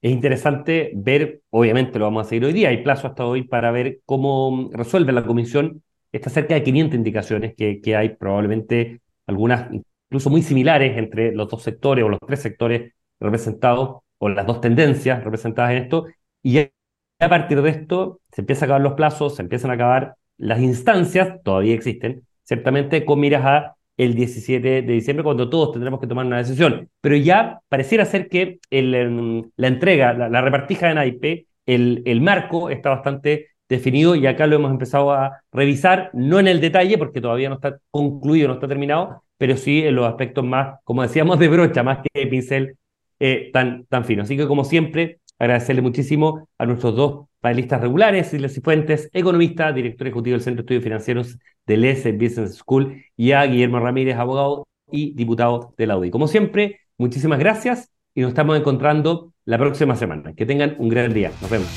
Es 0.00 0.10
interesante 0.10 0.92
ver, 0.94 1.42
obviamente 1.50 1.98
lo 1.98 2.06
vamos 2.06 2.26
a 2.26 2.28
seguir 2.30 2.46
hoy 2.46 2.54
día, 2.54 2.70
hay 2.70 2.82
plazo 2.82 3.06
hasta 3.06 3.26
hoy 3.26 3.42
para 3.42 3.70
ver 3.70 4.00
cómo 4.06 4.70
resuelve 4.72 5.12
la 5.12 5.24
comisión 5.24 5.82
estas 6.10 6.32
cerca 6.32 6.54
de 6.54 6.62
500 6.62 6.96
indicaciones 6.96 7.54
que, 7.54 7.80
que 7.80 7.94
hay, 7.94 8.08
probablemente 8.16 9.00
algunas 9.26 9.70
incluso 10.08 10.30
muy 10.30 10.42
similares 10.42 10.96
entre 10.96 11.32
los 11.32 11.48
dos 11.48 11.62
sectores 11.62 12.04
o 12.04 12.08
los 12.08 12.18
tres 12.26 12.40
sectores 12.40 12.92
representados, 13.20 13.98
o 14.18 14.28
las 14.28 14.46
dos 14.46 14.60
tendencias 14.60 15.22
representadas 15.22 15.72
en 15.72 15.78
esto, 15.78 16.06
y 16.42 16.58
a 16.58 17.28
partir 17.28 17.60
de 17.60 17.70
esto 17.70 18.20
se 18.32 18.40
empiezan 18.40 18.64
a 18.64 18.66
acabar 18.66 18.82
los 18.82 18.94
plazos, 18.94 19.36
se 19.36 19.42
empiezan 19.42 19.70
a 19.70 19.74
acabar 19.74 20.16
las 20.38 20.60
instancias, 20.60 21.42
todavía 21.44 21.74
existen, 21.74 22.26
ciertamente 22.42 23.04
con 23.04 23.20
miras 23.20 23.44
a 23.44 23.76
el 24.04 24.14
17 24.14 24.82
de 24.82 24.92
diciembre, 24.92 25.24
cuando 25.24 25.48
todos 25.48 25.72
tendremos 25.72 26.00
que 26.00 26.06
tomar 26.06 26.26
una 26.26 26.38
decisión. 26.38 26.88
Pero 27.00 27.16
ya 27.16 27.60
pareciera 27.68 28.04
ser 28.04 28.28
que 28.28 28.58
em, 28.70 29.42
la 29.56 29.68
entrega, 29.68 30.12
la, 30.12 30.40
repartija 30.40 30.88
de 30.88 30.94
NAIP, 30.94 31.46
el, 31.66 32.02
el 32.06 32.20
marco 32.20 32.70
está 32.70 32.90
bastante 32.90 33.48
definido 33.68 34.14
y 34.14 34.26
acá 34.26 34.46
lo 34.46 34.56
hemos 34.56 34.70
empezado 34.70 35.12
a 35.12 35.40
revisar, 35.50 36.10
no 36.12 36.38
en 36.38 36.48
el 36.48 36.60
detalle, 36.60 36.98
porque 36.98 37.20
todavía 37.20 37.48
no 37.48 37.56
está 37.56 37.78
concluido, 37.90 38.48
no 38.48 38.54
está 38.54 38.68
terminado, 38.68 39.24
pero 39.38 39.56
sí 39.56 39.82
en 39.82 39.96
los 39.96 40.06
aspectos 40.06 40.44
más, 40.44 40.78
como 40.84 41.02
decíamos, 41.02 41.38
de 41.38 41.48
brocha, 41.48 41.82
más 41.82 41.98
que 41.98 42.20
de 42.20 42.26
pincel 42.26 42.76
eh, 43.18 43.50
tan, 43.52 43.86
tan 43.86 44.04
fino. 44.04 44.22
Así 44.22 44.36
que, 44.36 44.46
como 44.46 44.64
siempre, 44.64 45.20
agradecerle 45.42 45.82
muchísimo 45.82 46.48
a 46.56 46.66
nuestros 46.66 46.94
dos 46.94 47.26
panelistas 47.40 47.80
regulares, 47.80 48.28
Silvia 48.28 48.48
Cifuentes, 48.48 49.10
economista, 49.12 49.72
director 49.72 50.06
ejecutivo 50.06 50.34
del 50.34 50.40
Centro 50.40 50.62
de 50.62 50.62
Estudios 50.62 50.84
Financieros 50.84 51.38
del 51.66 51.84
ESE 51.84 52.12
Business 52.12 52.54
School, 52.54 53.02
y 53.16 53.32
a 53.32 53.44
Guillermo 53.44 53.80
Ramírez, 53.80 54.16
abogado 54.16 54.68
y 54.90 55.14
diputado 55.14 55.74
de 55.76 55.86
la 55.88 55.98
UDI. 55.98 56.10
Como 56.10 56.28
siempre, 56.28 56.80
muchísimas 56.96 57.40
gracias 57.40 57.90
y 58.14 58.20
nos 58.20 58.28
estamos 58.28 58.56
encontrando 58.56 59.32
la 59.44 59.58
próxima 59.58 59.96
semana. 59.96 60.32
Que 60.34 60.46
tengan 60.46 60.76
un 60.78 60.88
gran 60.88 61.12
día. 61.12 61.32
Nos 61.40 61.50
vemos. 61.50 61.68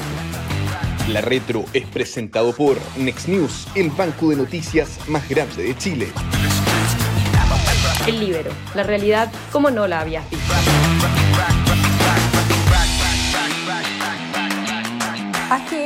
La 1.09 1.21
Retro 1.21 1.65
es 1.73 1.87
presentado 1.87 2.53
por 2.53 2.77
Next 2.99 3.27
News, 3.27 3.67
el 3.75 3.89
banco 3.89 4.29
de 4.29 4.35
noticias 4.35 4.99
más 5.09 5.27
grande 5.27 5.63
de 5.63 5.77
Chile. 5.77 6.07
El 8.07 8.19
Libero, 8.19 8.51
la 8.75 8.83
realidad 8.83 9.31
como 9.51 9.71
no 9.71 9.87
la 9.87 10.01
habías 10.01 10.29
visto. 10.29 10.53